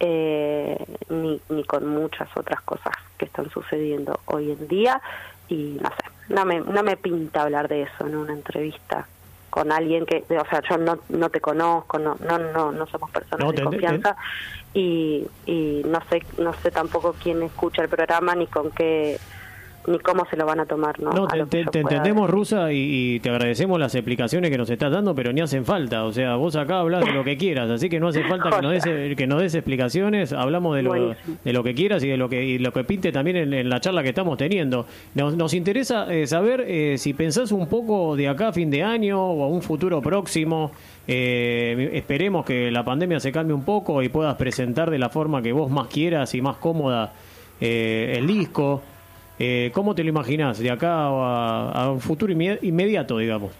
eh, 0.00 0.84
ni, 1.08 1.40
ni 1.48 1.64
con 1.64 1.86
muchas 1.86 2.28
otras 2.36 2.60
cosas 2.62 2.94
que 3.18 3.24
están 3.26 3.50
sucediendo 3.50 4.20
hoy 4.26 4.50
en 4.52 4.68
día. 4.68 5.00
Y 5.48 5.78
no 5.80 5.90
sé 5.90 6.14
no 6.28 6.44
me 6.44 6.60
no 6.60 6.82
me 6.82 6.96
pinta 6.96 7.42
hablar 7.42 7.68
de 7.68 7.82
eso 7.82 8.06
en 8.06 8.16
una 8.16 8.32
entrevista 8.32 9.06
con 9.50 9.70
alguien 9.70 10.04
que, 10.04 10.24
o 10.30 10.44
sea, 10.50 10.62
yo 10.68 10.78
no, 10.78 10.98
no 11.10 11.30
te 11.30 11.40
conozco, 11.40 12.00
no, 12.00 12.16
no, 12.26 12.38
no, 12.38 12.72
no 12.72 12.86
somos 12.88 13.08
personas 13.12 13.52
de 13.52 13.62
confianza. 13.62 14.16
y, 14.74 15.28
y 15.46 15.82
no 15.86 16.00
sé, 16.10 16.24
no 16.38 16.52
sé 16.54 16.72
tampoco 16.72 17.14
quién 17.22 17.40
escucha 17.40 17.82
el 17.82 17.88
programa 17.88 18.34
ni 18.34 18.48
con 18.48 18.72
qué 18.72 19.20
ni 19.86 19.98
cómo 19.98 20.24
se 20.26 20.36
lo 20.36 20.46
van 20.46 20.60
a 20.60 20.66
tomar. 20.66 20.98
No, 21.00 21.12
no 21.12 21.46
te, 21.46 21.60
entendemos, 21.60 22.30
Rusa, 22.30 22.72
y, 22.72 23.20
te 23.20 23.30
agradecemos 23.30 23.78
las 23.78 23.94
explicaciones 23.94 24.50
que 24.50 24.58
nos 24.58 24.70
estás 24.70 24.90
dando, 24.90 25.14
pero 25.14 25.32
ni 25.32 25.40
hacen 25.40 25.64
falta. 25.64 26.04
O 26.04 26.12
sea, 26.12 26.36
vos 26.36 26.56
acá 26.56 26.80
hablas 26.80 27.04
de 27.04 27.12
lo 27.12 27.24
que 27.24 27.36
quieras, 27.36 27.70
así 27.70 27.88
que 27.88 28.00
no 28.00 28.08
hace 28.08 28.24
falta 28.24 28.50
que 28.50 28.62
nos 28.62 28.72
des, 28.72 29.16
que 29.16 29.26
nos 29.26 29.42
des 29.42 29.54
explicaciones. 29.54 30.32
Hablamos 30.32 30.76
de 30.76 30.82
lo, 30.82 30.94
de 30.94 31.52
lo 31.52 31.62
que 31.62 31.74
quieras 31.74 32.02
y 32.02 32.08
de 32.08 32.16
lo 32.16 32.28
que, 32.28 32.44
y 32.44 32.58
lo 32.58 32.72
que 32.72 32.84
pinte 32.84 33.12
también 33.12 33.36
en, 33.36 33.68
la 33.68 33.80
charla 33.80 34.02
que 34.02 34.10
estamos 34.10 34.38
teniendo. 34.38 34.86
Nos, 35.14 35.36
nos 35.36 35.54
interesa 35.54 36.12
eh, 36.12 36.26
saber 36.26 36.64
eh, 36.66 36.96
si 36.98 37.12
pensás 37.12 37.52
un 37.52 37.66
poco 37.66 38.16
de 38.16 38.28
acá 38.28 38.48
a 38.48 38.52
fin 38.52 38.70
de 38.70 38.82
año 38.82 39.22
o 39.22 39.44
a 39.44 39.48
un 39.48 39.62
futuro 39.62 40.00
próximo. 40.00 40.70
Eh, 41.06 41.90
esperemos 41.92 42.46
que 42.46 42.70
la 42.70 42.84
pandemia 42.84 43.20
se 43.20 43.30
cambie 43.30 43.54
un 43.54 43.64
poco 43.64 44.02
y 44.02 44.08
puedas 44.08 44.36
presentar 44.36 44.90
de 44.90 44.98
la 44.98 45.10
forma 45.10 45.42
que 45.42 45.52
vos 45.52 45.70
más 45.70 45.88
quieras 45.88 46.34
y 46.34 46.40
más 46.40 46.56
cómoda 46.56 47.12
el 47.60 48.26
disco. 48.26 48.82
Eh, 49.38 49.72
¿Cómo 49.74 49.94
te 49.94 50.04
lo 50.04 50.10
imaginas 50.10 50.58
de 50.58 50.70
acá 50.70 51.06
a, 51.06 51.90
un 51.90 52.00
futuro 52.00 52.32
inmediato, 52.32 53.18
digamos? 53.18 53.52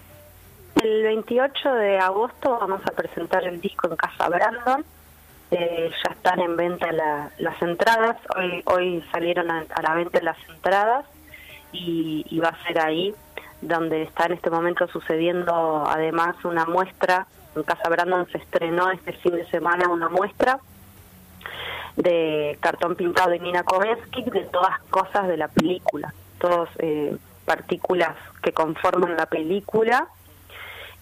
El 0.81 1.03
28 1.03 1.73
de 1.73 1.99
agosto 1.99 2.57
vamos 2.59 2.81
a 2.85 2.91
presentar 2.91 3.43
el 3.43 3.59
disco 3.59 3.89
en 3.89 3.95
Casa 3.95 4.29
Brandon. 4.29 4.85
eh, 5.51 5.91
ya 6.03 6.11
están 6.11 6.39
en 6.39 6.55
venta 6.55 6.91
las 6.91 7.61
entradas. 7.61 8.17
Hoy, 8.35 8.63
hoy 8.65 9.03
salieron 9.11 9.51
a, 9.51 9.65
la 9.81 9.93
venta 9.95 10.21
las 10.21 10.37
entradas 10.49 11.05
y, 11.71 12.25
y, 12.29 12.39
va 12.39 12.49
a 12.49 12.67
ser 12.67 12.79
ahí 12.79 13.13
donde 13.61 14.03
está 14.03 14.25
en 14.25 14.33
este 14.33 14.49
momento 14.49 14.87
sucediendo 14.87 15.85
además 15.87 16.35
una 16.45 16.65
muestra. 16.65 17.27
En 17.55 17.63
Casa 17.63 17.89
Brandon 17.89 18.27
se 18.31 18.37
estrenó 18.37 18.91
este 18.91 19.13
fin 19.13 19.33
de 19.35 19.45
semana 19.47 19.89
una 19.89 20.09
muestra 20.09 20.59
de 21.95 22.57
cartón 22.59 22.95
pintado 22.95 23.31
de 23.31 23.39
Nina 23.39 23.63
Kovensky 23.63 24.23
de 24.23 24.41
todas 24.45 24.79
cosas 24.89 25.27
de 25.27 25.37
la 25.37 25.47
película, 25.47 26.13
todas 26.39 26.69
eh, 26.79 27.15
partículas 27.45 28.15
que 28.41 28.51
conforman 28.51 29.15
la 29.15 29.25
película 29.25 30.07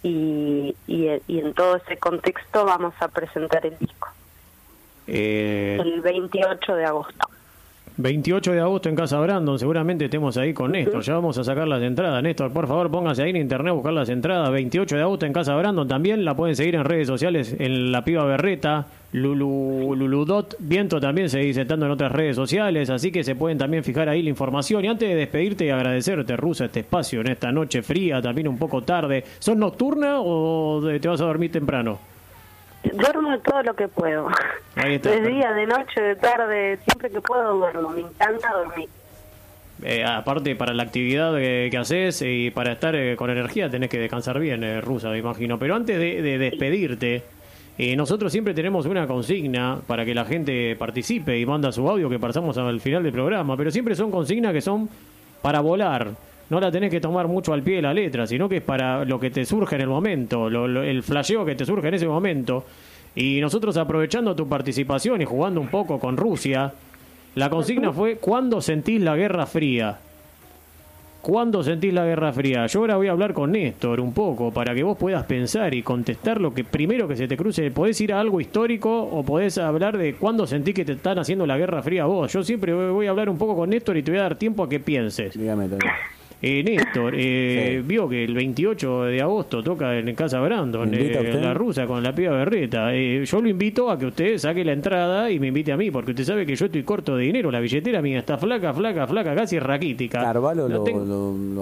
y, 0.04 0.76
y, 0.88 1.10
y 1.28 1.40
en 1.40 1.54
todo 1.54 1.78
ese 1.78 1.98
contexto 1.98 2.66
vamos 2.66 2.94
a 3.00 3.08
presentar 3.08 3.66
el 3.66 3.78
disco. 3.78 4.10
Eh, 5.08 5.78
el 5.82 6.02
28 6.02 6.76
de 6.76 6.86
agosto. 6.86 7.28
28 7.98 8.54
de 8.54 8.60
agosto 8.60 8.90
en 8.90 8.96
Casa 8.96 9.20
Brandon, 9.20 9.60
seguramente 9.60 10.06
estemos 10.06 10.36
ahí 10.38 10.52
con 10.52 10.72
Néstor. 10.72 11.04
Ya 11.04 11.14
vamos 11.14 11.38
a 11.38 11.44
sacar 11.44 11.68
las 11.68 11.82
entradas. 11.84 12.24
Néstor, 12.24 12.52
por 12.52 12.68
favor, 12.68 12.90
póngase 12.90 13.22
ahí 13.22 13.30
en 13.30 13.36
internet 13.36 13.70
a 13.70 13.74
buscar 13.74 13.94
las 13.94 14.10
entradas. 14.10 14.52
28 14.52 14.96
de 14.96 15.02
agosto 15.04 15.26
en 15.28 15.34
Casa 15.34 15.56
Brandon 15.56 15.88
también. 15.88 16.26
La 16.26 16.36
pueden 16.36 16.56
seguir 16.56 16.74
en 16.74 16.86
redes 16.86 17.08
sociales 17.08 17.56
en 17.60 17.92
La 17.92 18.04
Piba 18.04 18.26
Berreta. 18.26 18.88
Lulu, 19.12 19.96
Luludot 19.96 20.56
Viento 20.58 21.00
también 21.00 21.30
se 21.30 21.38
dice 21.38 21.62
estando 21.62 21.86
en 21.86 21.92
otras 21.92 22.12
redes 22.12 22.36
sociales. 22.36 22.90
Así 22.90 23.12
que 23.12 23.24
se 23.24 23.36
pueden 23.36 23.60
también 23.60 23.84
fijar 23.84 24.10
ahí 24.10 24.24
la 24.24 24.30
información. 24.30 24.84
Y 24.84 24.88
antes 24.88 25.08
de 25.08 25.16
despedirte 25.16 25.66
y 25.66 25.70
agradecerte, 25.70 26.36
Rusa, 26.36 26.66
este 26.66 26.80
espacio 26.80 27.22
en 27.22 27.28
esta 27.28 27.52
noche 27.52 27.84
fría, 27.84 28.24
también 28.24 28.48
un 28.48 28.58
poco 28.58 28.82
tarde. 28.82 29.24
¿Sos 29.38 29.56
nocturna 29.56 30.16
o 30.20 30.82
te 31.00 31.08
vas 31.08 31.22
a 31.22 31.26
dormir 31.26 31.52
temprano? 31.52 32.13
Duermo 32.92 33.40
todo 33.40 33.64
lo 33.64 33.74
que 33.76 33.88
puedo. 33.88 34.28
de 34.76 35.22
día, 35.22 35.54
de 35.54 35.66
noche, 35.66 36.02
de 36.02 36.16
tarde, 36.16 36.78
siempre 36.86 37.10
que 37.10 37.22
puedo 37.22 37.56
duermo. 37.56 37.90
Me 37.90 38.02
encanta 38.02 38.52
dormir. 38.52 38.90
Eh, 39.82 40.04
aparte, 40.04 40.56
para 40.56 40.74
la 40.74 40.84
actividad 40.84 41.34
que, 41.36 41.76
haces 41.78 42.22
y 42.26 42.52
para 42.52 42.74
estar 42.74 42.96
eh, 42.96 43.16
con 43.16 43.30
energía 43.30 43.70
tenés 43.70 43.90
que 43.90 44.00
descansar 44.00 44.40
bien, 44.40 44.64
eh, 44.64 44.82
Rusa, 44.82 45.10
me 45.10 45.18
imagino. 45.18 45.58
Pero 45.58 45.76
antes 45.76 45.98
de, 45.98 46.38
despedirte, 46.38 47.24
nosotros 47.96 48.32
siempre 48.32 48.54
tenemos 48.54 48.86
una 48.86 49.08
consigna 49.08 49.80
para 49.88 50.06
que 50.06 50.14
la 50.14 50.26
gente 50.26 50.76
participe 50.76 51.40
y 51.40 51.46
manda 51.46 51.72
su 51.72 51.90
audio 51.90 52.10
que 52.10 52.20
pasamos 52.20 52.58
al 52.58 52.80
final 52.82 53.04
del 53.04 53.14
programa. 53.14 53.58
Pero 53.58 53.72
siempre 53.72 53.96
son 53.96 54.12
consignas 54.12 54.54
que 54.54 54.62
son 54.62 54.90
para 55.42 55.62
volar 55.62 56.12
no 56.54 56.60
la 56.60 56.72
tenés 56.72 56.92
que 56.92 57.02
tomar 57.02 57.28
mucho 57.28 57.52
al 57.52 57.64
pie 57.64 57.78
de 57.78 57.82
la 57.82 57.96
letra, 57.96 58.28
sino 58.28 58.48
que 58.48 58.58
es 58.58 58.62
para 58.62 59.04
lo 59.06 59.20
que 59.20 59.32
te 59.32 59.44
surge 59.44 59.74
en 59.74 59.82
el 59.82 59.88
momento, 59.88 60.48
el 60.48 61.02
flasheo 61.02 61.44
que 61.44 61.56
te 61.56 61.66
surge 61.66 61.88
en 61.88 61.96
ese 61.96 62.08
momento. 62.08 62.64
Y 63.16 63.42
nosotros 63.42 63.76
aprovechando 63.76 64.36
tu 64.36 64.48
participación 64.48 65.20
y 65.24 65.26
jugando 65.26 65.60
un 65.60 65.68
poco 65.68 66.00
con 66.00 66.16
Rusia, 66.16 66.72
la 67.34 67.50
consigna 67.50 67.92
fue 67.92 68.18
¿cuándo 68.18 68.62
sentís 68.62 69.02
la 69.02 69.16
Guerra 69.16 69.48
Fría? 69.48 69.98
¿Cuándo 71.24 71.64
sentís 71.64 71.92
la 71.92 72.06
Guerra 72.06 72.32
Fría? 72.34 72.68
Yo 72.68 72.82
ahora 72.82 72.98
voy 72.98 73.08
a 73.08 73.12
hablar 73.12 73.34
con 73.34 73.52
Néstor 73.52 74.00
un 74.00 74.14
poco 74.14 74.52
para 74.52 74.76
que 74.76 74.84
vos 74.84 74.96
puedas 74.96 75.24
pensar 75.24 75.74
y 75.74 75.82
contestar 75.82 76.40
lo 76.40 76.54
que 76.54 76.64
primero 76.64 77.08
que 77.08 77.16
se 77.16 77.28
te 77.28 77.36
cruce. 77.36 77.72
Podés 77.72 78.00
ir 78.02 78.14
a 78.14 78.20
algo 78.20 78.42
histórico 78.42 79.02
o 79.04 79.24
podés 79.24 79.58
hablar 79.58 79.98
de 79.98 80.14
cuándo 80.16 80.46
sentís 80.46 80.76
que 80.76 80.86
te 80.86 80.92
están 80.92 81.18
haciendo 81.18 81.48
la 81.48 81.58
Guerra 81.58 81.82
Fría 81.82 82.06
vos. 82.06 82.32
Yo 82.32 82.44
siempre 82.44 82.74
voy 82.74 83.08
a 83.08 83.10
hablar 83.10 83.30
un 83.30 83.40
poco 83.40 83.56
con 83.56 83.72
Néstor 83.72 83.98
y 83.98 84.04
te 84.04 84.12
voy 84.12 84.20
a 84.20 84.24
dar 84.24 84.36
tiempo 84.36 84.62
a 84.64 84.70
que 84.70 84.80
pienses. 84.80 85.36
Dígame 85.36 85.68
también. 85.68 85.94
Eh, 86.46 86.62
Néstor, 86.62 87.14
eh, 87.16 87.82
vio 87.88 88.10
que 88.10 88.26
el 88.26 88.34
28 88.34 89.04
de 89.04 89.22
agosto 89.22 89.64
toca 89.64 89.98
en 89.98 90.14
Casa 90.14 90.42
Brandon, 90.42 90.94
eh, 90.94 91.40
la 91.42 91.54
rusa 91.54 91.88
con 91.88 92.04
la 92.04 92.14
piba 92.14 92.34
berreta. 92.34 92.94
Eh, 92.94 93.24
yo 93.24 93.42
lo 93.42 93.48
invito 93.48 93.90
a 93.90 93.98
que 93.98 94.08
usted 94.08 94.38
saque 94.38 94.66
la 94.66 94.74
entrada 94.74 95.32
y 95.32 95.40
me 95.40 95.48
invite 95.48 95.72
a 95.72 95.78
mí, 95.78 95.90
porque 95.90 96.12
usted 96.12 96.26
sabe 96.26 96.46
que 96.46 96.58
yo 96.58 96.66
estoy 96.66 96.84
corto 96.84 97.16
de 97.16 97.24
dinero. 97.24 97.50
La 97.50 97.62
billetera 97.62 98.02
mía 98.02 98.20
está 98.20 98.38
flaca, 98.38 98.74
flaca, 98.74 99.08
flaca, 99.08 99.34
casi 99.34 99.58
raquítica. 99.58 100.20
Carvalho 100.20 100.68
lo, 100.68 100.84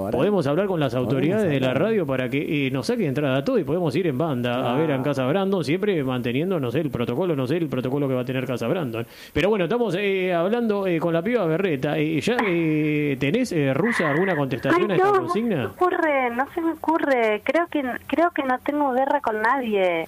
Podemos 0.10 0.48
hablar 0.48 0.65
con 0.65 0.80
las 0.80 0.96
autoridades 0.96 1.48
de 1.48 1.60
la 1.60 1.76
radio 1.76 2.08
para 2.08 2.28
que 2.28 2.72
nos 2.72 2.88
saque 2.88 3.06
entrada 3.06 3.38
a 3.38 3.46
todo 3.46 3.60
y 3.60 3.63
podemos 3.63 3.96
ir 3.96 4.08
en 4.08 4.17
banda 4.17 4.74
a 4.74 4.76
ver 4.80 4.89
en 4.89 5.04
Casa 5.04 5.28
Brandon, 5.28 5.63
siempre 5.63 6.04
manteniendo, 6.04 6.60
no 6.60 6.72
sé, 6.72 6.80
el 6.80 6.89
protocolo, 6.89 7.36
no 7.36 7.46
sé, 7.46 7.58
el 7.58 7.67
protocolo 7.67 8.08
que 8.08 8.15
va 8.15 8.22
a 8.22 8.26
tener 8.26 8.48
Casa 8.48 8.67
Brandon. 8.67 9.06
Pero 9.32 9.50
bueno, 9.50 9.65
estamos 9.65 9.96
hablando 9.96 10.88
con 11.00 11.13
la 11.13 11.22
piba 11.22 11.46
berreta. 11.46 12.00
¿Ya 12.00 12.38
tenés, 12.38 13.54
rusa, 13.76 14.10
alguna 14.10 14.36
contestación? 14.36 14.71
No, 14.80 15.22
No 15.22 15.30
se 15.30 15.42
me 15.42 15.66
ocurre, 15.66 16.30
no 16.32 16.48
se 16.54 16.62
me 16.62 16.72
ocurre. 16.74 17.42
Creo 17.44 17.68
que 17.68 17.84
creo 18.08 18.32
que 18.32 18.44
no 18.44 18.60
tengo 18.60 18.92
guerra 18.94 19.22
con 19.22 19.42
nadie. 19.42 20.08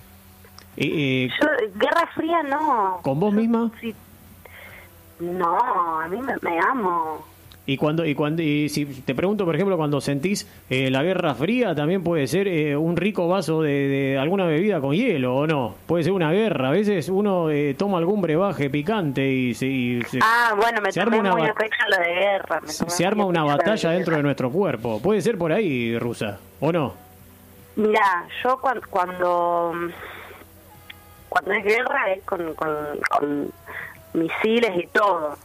guerra 1.76 2.08
fría 2.16 2.44
no. 2.44 3.00
¿Con 3.04 3.20
vos 3.20 3.34
misma? 3.34 3.72
No, 5.20 6.02
a 6.02 6.08
mí 6.08 6.20
me 6.42 6.60
amo. 6.60 7.33
Y 7.66 7.78
cuando 7.78 8.06
y 8.06 8.14
cuando 8.14 8.42
y 8.42 8.68
si 8.68 8.86
te 8.86 9.16
pregunto, 9.16 9.46
por 9.46 9.56
ejemplo, 9.56 9.78
cuando 9.78 10.02
sentís 10.02 10.46
eh, 10.70 10.92
la 10.92 11.02
Guerra 11.02 11.34
Fría, 11.34 11.74
también 11.74 12.04
puede 12.04 12.28
ser 12.28 12.50
eh, 12.50 12.76
un 12.76 12.98
rico 12.98 13.30
vaso 13.30 13.62
de, 13.62 14.18
alguna 14.20 14.46
bebida 14.46 14.82
con 14.82 14.94
hielo 14.94 15.34
o 15.36 15.48
no. 15.48 15.76
Puede 15.86 16.04
ser 16.04 16.12
una 16.12 16.32
guerra. 16.34 16.68
A 16.68 16.72
veces 16.72 17.08
uno 17.08 17.50
eh, 17.50 17.74
toma 17.78 18.00
algún 18.00 18.22
brebaje 18.22 18.70
picante 18.70 19.26
y 19.26 19.54
se, 19.54 20.20
ah 20.22 20.54
bueno 20.58 20.82
me 20.82 20.92
se 20.92 21.00
arma 21.00 21.18
una 21.18 21.32
muy 21.32 21.48
lo 21.48 21.98
de 21.98 22.14
guerra. 22.14 22.62
se 22.66 23.06
arma 23.06 23.26
una 23.26 23.44
batalla 23.44 23.92
dentro 23.92 24.18
de 24.18 24.24
nuestro 24.24 24.52
cuerpo. 24.52 25.00
Puede 25.02 25.22
ser 25.22 25.38
por 25.38 25.54
ahí, 25.54 25.98
rusa, 25.98 26.40
o 26.60 26.70
no. 26.70 26.94
Mira, 27.78 28.26
yo 28.44 28.58
cuando 28.60 28.82
cuando 28.90 29.74
cuando 31.30 31.52
es 31.54 31.64
guerra 31.64 32.12
es 32.12 32.24
con, 32.26 32.54
con 32.56 33.52
misiles 34.14 34.84
y 34.84 34.88
todo 34.88 35.38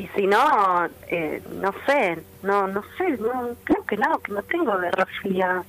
y 0.00 0.08
si 0.16 0.26
no, 0.26 0.86
eh, 1.08 1.42
no 1.60 1.74
sé, 1.84 2.16
no, 2.42 2.66
no 2.66 2.82
sé, 2.96 3.10
no, 3.18 3.50
creo 3.64 3.84
que 3.84 3.98
no, 3.98 4.18
que 4.20 4.32
no 4.32 4.42
tengo 4.44 4.78
guerra 4.78 5.06
fría. 5.20 5.62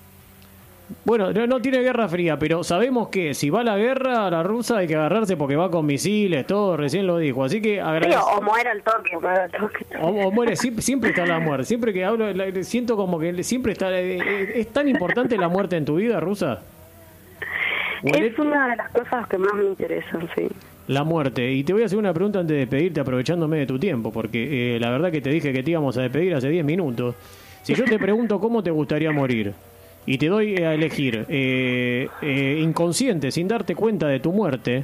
Bueno, 1.03 1.33
no, 1.33 1.61
tiene 1.61 1.79
guerra 1.79 2.07
fría, 2.07 2.39
pero 2.39 2.63
sabemos 2.63 3.09
que 3.09 3.33
si 3.33 3.49
va 3.49 3.61
la 3.61 3.77
guerra, 3.77 4.29
la 4.29 4.41
rusa 4.41 4.77
hay 4.77 4.87
que 4.87 4.95
agarrarse 4.95 5.35
porque 5.35 5.57
va 5.57 5.69
con 5.69 5.85
misiles, 5.85 6.47
todo, 6.47 6.77
recién 6.77 7.07
lo 7.07 7.17
dijo. 7.17 7.43
Así 7.43 7.61
que 7.61 7.81
o 7.83 8.41
muere 8.41 8.69
al 8.69 8.81
toque. 8.83 9.17
O, 9.99 10.31
muere, 10.31 10.55
siempre, 10.55 11.09
está 11.09 11.25
la 11.25 11.39
muerte. 11.39 11.65
Siempre 11.65 11.91
que 11.91 12.05
hablo, 12.05 12.25
siento 12.63 12.95
como 12.95 13.19
que 13.19 13.43
siempre 13.43 13.73
está. 13.73 13.91
Eh, 13.91 14.17
eh, 14.17 14.51
¿Es 14.55 14.71
tan 14.71 14.87
importante 14.87 15.37
la 15.37 15.49
muerte 15.49 15.75
en 15.75 15.83
tu 15.83 15.95
vida, 15.95 16.21
rusa? 16.21 16.61
Es 18.03 18.39
una 18.39 18.69
de 18.69 18.75
las 18.77 18.91
cosas 18.91 19.27
que 19.27 19.37
más 19.37 19.53
me 19.53 19.65
interesan, 19.65 20.29
sí 20.35 20.49
la 20.87 21.03
muerte. 21.03 21.51
Y 21.51 21.63
te 21.63 21.73
voy 21.73 21.83
a 21.83 21.85
hacer 21.85 21.97
una 21.97 22.13
pregunta 22.13 22.39
antes 22.39 22.53
de 22.53 22.59
despedirte, 22.61 22.99
aprovechándome 22.99 23.59
de 23.59 23.65
tu 23.65 23.79
tiempo, 23.79 24.11
porque 24.11 24.75
eh, 24.75 24.79
la 24.79 24.89
verdad 24.89 25.11
que 25.11 25.21
te 25.21 25.29
dije 25.29 25.53
que 25.53 25.63
te 25.63 25.71
íbamos 25.71 25.97
a 25.97 26.01
despedir 26.01 26.33
hace 26.35 26.49
10 26.49 26.65
minutos. 26.65 27.15
Si 27.63 27.73
yo 27.73 27.85
te 27.85 27.99
pregunto 27.99 28.39
cómo 28.39 28.63
te 28.63 28.71
gustaría 28.71 29.11
morir, 29.11 29.53
y 30.05 30.17
te 30.17 30.27
doy 30.27 30.55
a 30.57 30.73
elegir 30.73 31.25
eh, 31.29 32.07
eh, 32.23 32.59
inconsciente, 32.61 33.31
sin 33.31 33.47
darte 33.47 33.75
cuenta 33.75 34.07
de 34.07 34.19
tu 34.19 34.31
muerte, 34.31 34.83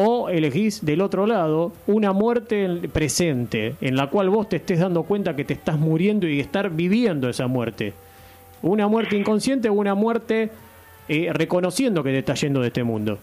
o 0.00 0.28
elegís 0.28 0.84
del 0.86 1.00
otro 1.00 1.26
lado 1.26 1.72
una 1.86 2.12
muerte 2.12 2.80
presente, 2.92 3.74
en 3.80 3.96
la 3.96 4.06
cual 4.06 4.30
vos 4.30 4.48
te 4.48 4.56
estés 4.56 4.78
dando 4.78 5.02
cuenta 5.02 5.34
que 5.34 5.44
te 5.44 5.54
estás 5.54 5.78
muriendo 5.78 6.28
y 6.28 6.38
estar 6.40 6.70
viviendo 6.70 7.28
esa 7.28 7.48
muerte. 7.48 7.92
Una 8.62 8.86
muerte 8.86 9.16
inconsciente 9.16 9.68
o 9.68 9.72
una 9.72 9.94
muerte 9.94 10.50
reconociendo 11.08 12.02
que 12.04 12.10
te 12.10 12.18
estás 12.18 12.40
yendo 12.40 12.60
de 12.60 12.68
este 12.68 12.84
mundo. 12.84 13.18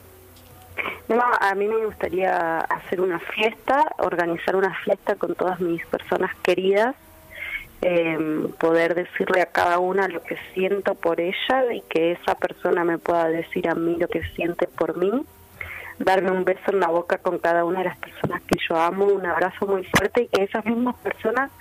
No, 1.08 1.22
a 1.40 1.54
mí 1.54 1.68
me 1.68 1.86
gustaría 1.86 2.58
hacer 2.62 3.00
una 3.00 3.20
fiesta, 3.20 3.86
organizar 4.00 4.56
una 4.56 4.74
fiesta 4.84 5.16
con 5.16 5.36
todas 5.36 5.60
mis 5.60 5.86
personas 5.86 6.36
queridas, 6.38 6.96
eh, 7.82 8.48
poder 8.60 8.96
decirle 8.96 9.42
a 9.42 9.46
cada 9.46 9.78
una 9.78 10.08
lo 10.08 10.24
que 10.24 10.38
siento 10.56 10.96
por 10.96 11.22
ella 11.22 11.74
y 11.74 11.82
que 11.82 12.14
esa 12.14 12.34
persona 12.34 12.84
me 12.84 12.98
pueda 12.98 13.28
decir 13.28 13.70
a 13.70 13.76
mí 13.76 13.98
lo 14.00 14.08
que 14.08 14.24
siente 14.36 14.66
por 14.66 14.98
mí, 14.98 15.12
darme 16.00 16.32
un 16.32 16.44
beso 16.44 16.72
en 16.72 16.80
la 16.80 16.88
boca 16.88 17.20
con 17.20 17.38
cada 17.38 17.66
una 17.66 17.80
de 17.80 17.86
las 17.86 17.98
personas 17.98 18.42
que 18.42 18.58
yo 18.68 18.76
amo, 18.76 19.06
un 19.06 19.28
abrazo 19.28 19.68
muy 19.68 19.84
fuerte 19.84 20.24
y 20.24 20.28
que 20.28 20.44
esas 20.44 20.66
mismas 20.66 20.96
personas 20.96 21.52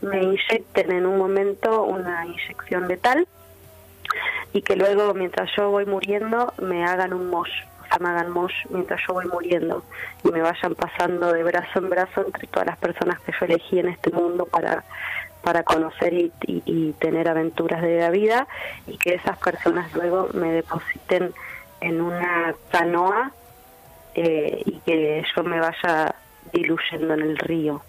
me 0.00 0.22
inyecten 0.22 0.90
en 0.90 1.04
un 1.04 1.18
momento 1.18 1.82
una 1.82 2.24
inyección 2.24 2.88
letal 2.88 3.28
y 4.54 4.62
que 4.62 4.74
luego 4.74 5.12
mientras 5.12 5.50
yo 5.54 5.70
voy 5.70 5.84
muriendo 5.84 6.54
me 6.62 6.86
hagan 6.86 7.12
un 7.12 7.28
mosh 7.28 7.52
me 8.00 8.08
hagan 8.08 8.30
mosh 8.30 8.54
mientras 8.70 9.00
yo 9.06 9.14
voy 9.14 9.26
muriendo 9.26 9.82
y 10.24 10.28
me 10.30 10.42
vayan 10.42 10.74
pasando 10.74 11.32
de 11.32 11.42
brazo 11.42 11.78
en 11.78 11.90
brazo 11.90 12.24
entre 12.26 12.46
todas 12.46 12.66
las 12.66 12.76
personas 12.78 13.20
que 13.20 13.32
yo 13.32 13.46
elegí 13.46 13.78
en 13.78 13.88
este 13.88 14.10
mundo 14.10 14.46
para 14.46 14.84
para 15.42 15.62
conocer 15.62 16.12
y, 16.12 16.92
tener 16.98 17.28
aventuras 17.28 17.80
de 17.80 18.00
la 18.00 18.10
vida 18.10 18.48
y 18.88 18.98
que 18.98 19.14
esas 19.14 19.38
personas 19.38 19.94
luego 19.94 20.28
me 20.34 20.50
depositen 20.50 21.32
en 21.80 22.00
una 22.00 22.52
canoa 22.72 23.30
eh, 24.16 24.60
y 24.66 24.80
que 24.80 25.24
yo 25.36 25.44
me 25.44 25.60
vaya 25.60 26.16
diluyendo 26.52 27.14
en 27.14 27.20
el 27.20 27.38
río. 27.38 27.80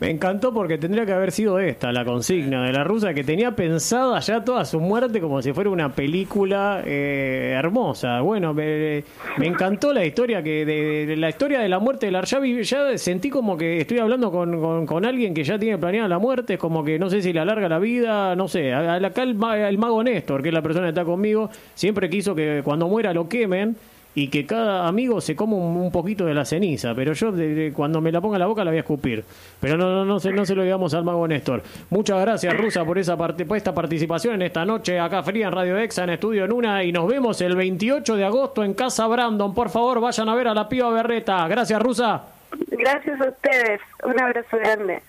Me 0.00 0.08
encantó 0.08 0.54
porque 0.54 0.78
tendría 0.78 1.04
que 1.04 1.12
haber 1.12 1.30
sido 1.30 1.58
esta 1.58 1.92
la 1.92 2.06
consigna 2.06 2.64
de 2.64 2.72
la 2.72 2.84
rusa 2.84 3.12
que 3.12 3.22
tenía 3.22 3.54
pensada 3.54 4.18
ya 4.20 4.42
toda 4.42 4.64
su 4.64 4.80
muerte 4.80 5.20
como 5.20 5.42
si 5.42 5.52
fuera 5.52 5.68
una 5.68 5.94
película 5.94 6.82
eh, 6.86 7.52
hermosa. 7.54 8.22
Bueno, 8.22 8.54
me, 8.54 9.04
encantó 9.42 9.92
la 9.92 10.02
historia 10.06 10.42
que 10.42 10.64
de, 10.64 11.16
la 11.18 11.28
historia 11.28 11.60
de 11.60 11.68
la 11.68 11.78
muerte 11.80 12.06
de 12.06 12.12
la 12.12 12.22
ya, 12.22 12.96
sentí 12.96 13.28
como 13.28 13.58
que 13.58 13.82
estoy 13.82 13.98
hablando 13.98 14.32
con, 14.32 14.86
con, 14.86 15.04
alguien 15.04 15.34
que 15.34 15.44
ya 15.44 15.58
tiene 15.58 15.76
planeada 15.76 16.08
la 16.08 16.18
muerte, 16.18 16.56
como 16.56 16.82
que 16.82 16.98
no 16.98 17.10
sé 17.10 17.20
si 17.20 17.34
le 17.34 17.40
alarga 17.40 17.68
la 17.68 17.78
vida, 17.78 18.34
no 18.34 18.48
sé. 18.48 18.72
Acá 18.72 19.22
el, 19.22 19.36
el 19.36 19.78
mago 19.78 20.02
Néstor, 20.02 20.40
que 20.40 20.48
es 20.48 20.54
la 20.54 20.62
persona 20.62 20.86
que 20.86 20.90
está 20.92 21.04
conmigo, 21.04 21.50
siempre 21.74 22.08
quiso 22.08 22.34
que 22.34 22.62
cuando 22.64 22.88
muera 22.88 23.12
lo 23.12 23.28
quemen 23.28 23.76
y 24.20 24.28
que 24.28 24.44
cada 24.44 24.86
amigo 24.86 25.18
se 25.22 25.34
coma 25.34 25.56
un, 25.56 25.90
poquito 25.90 26.26
de 26.26 26.34
la 26.34 26.44
ceniza, 26.44 26.94
pero 26.94 27.14
yo 27.14 27.32
cuando 27.72 28.02
me 28.02 28.12
la 28.12 28.20
ponga 28.20 28.36
en 28.36 28.40
la 28.40 28.46
boca 28.46 28.62
la 28.62 28.70
voy 28.70 28.76
a 28.76 28.80
escupir. 28.80 29.24
Pero 29.58 29.78
no, 29.78 29.88
no, 29.90 30.04
no, 30.04 30.20
se, 30.20 30.30
no 30.30 30.44
se 30.44 30.54
lo 30.54 30.62
digamos 30.62 30.92
al 30.92 31.04
mago 31.04 31.26
Néstor. 31.26 31.62
Muchas 31.88 32.20
gracias, 32.20 32.54
Rusa, 32.54 32.84
por, 32.84 32.98
esa 32.98 33.16
parte, 33.16 33.46
por 33.46 33.56
esta 33.56 33.72
participación 33.72 34.34
en 34.34 34.42
esta 34.42 34.66
noche 34.66 35.00
acá 35.00 35.22
fría 35.22 35.46
en 35.46 35.52
Radio 35.52 35.78
Exa, 35.78 36.04
en 36.04 36.10
Estudio 36.10 36.44
en 36.44 36.52
Una, 36.52 36.84
y 36.84 36.92
nos 36.92 37.08
vemos 37.08 37.40
el 37.40 37.56
28 37.56 38.14
de 38.14 38.24
agosto 38.26 38.62
en 38.62 38.74
Casa 38.74 39.06
Brandon. 39.06 39.54
Por 39.54 39.70
favor, 39.70 40.02
vayan 40.02 40.28
a 40.28 40.34
ver 40.34 40.48
a 40.48 40.54
la 40.54 40.68
piba 40.68 40.90
Berreta. 40.90 41.48
Gracias, 41.48 41.80
Rusa. 41.80 42.22
Gracias 42.68 43.18
a 43.22 43.28
ustedes. 43.30 43.80
Un 44.04 44.20
abrazo 44.20 44.58
grande. 44.58 45.00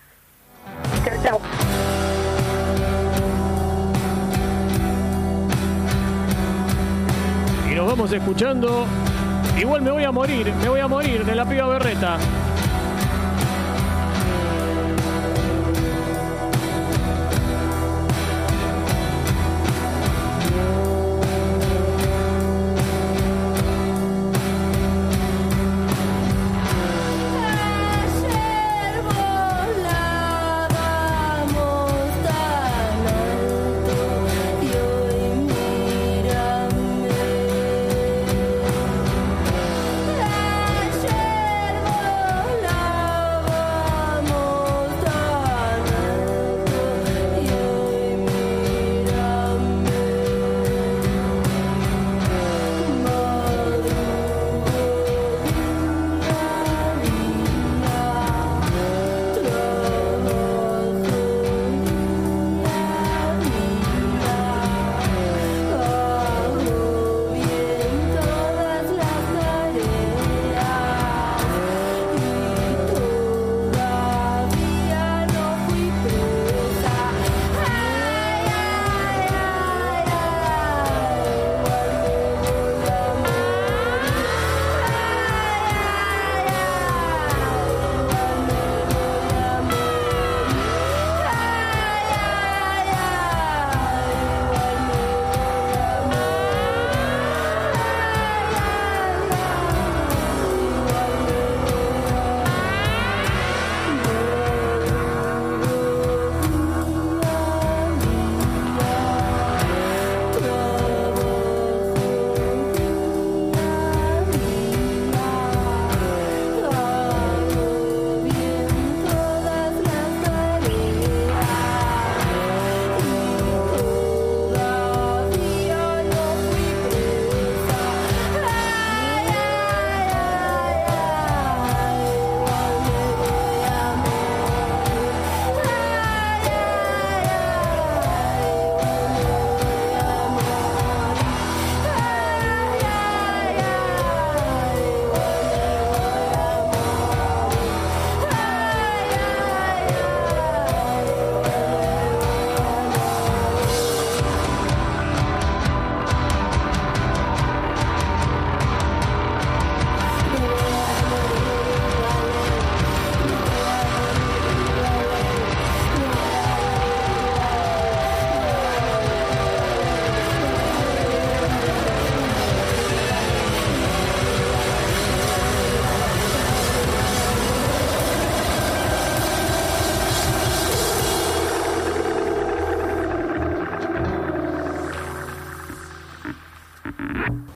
Chao, 1.03 1.21
chao. 1.21 1.41
y 7.71 7.75
nos 7.75 7.87
vamos 7.87 8.11
escuchando. 8.11 8.85
Igual 9.59 9.81
me 9.81 9.91
voy 9.91 10.03
a 10.03 10.11
morir, 10.11 10.53
me 10.61 10.69
voy 10.69 10.79
a 10.79 10.87
morir 10.87 11.25
de 11.25 11.35
la 11.35 11.45
piba 11.45 11.67
berreta. 11.67 12.17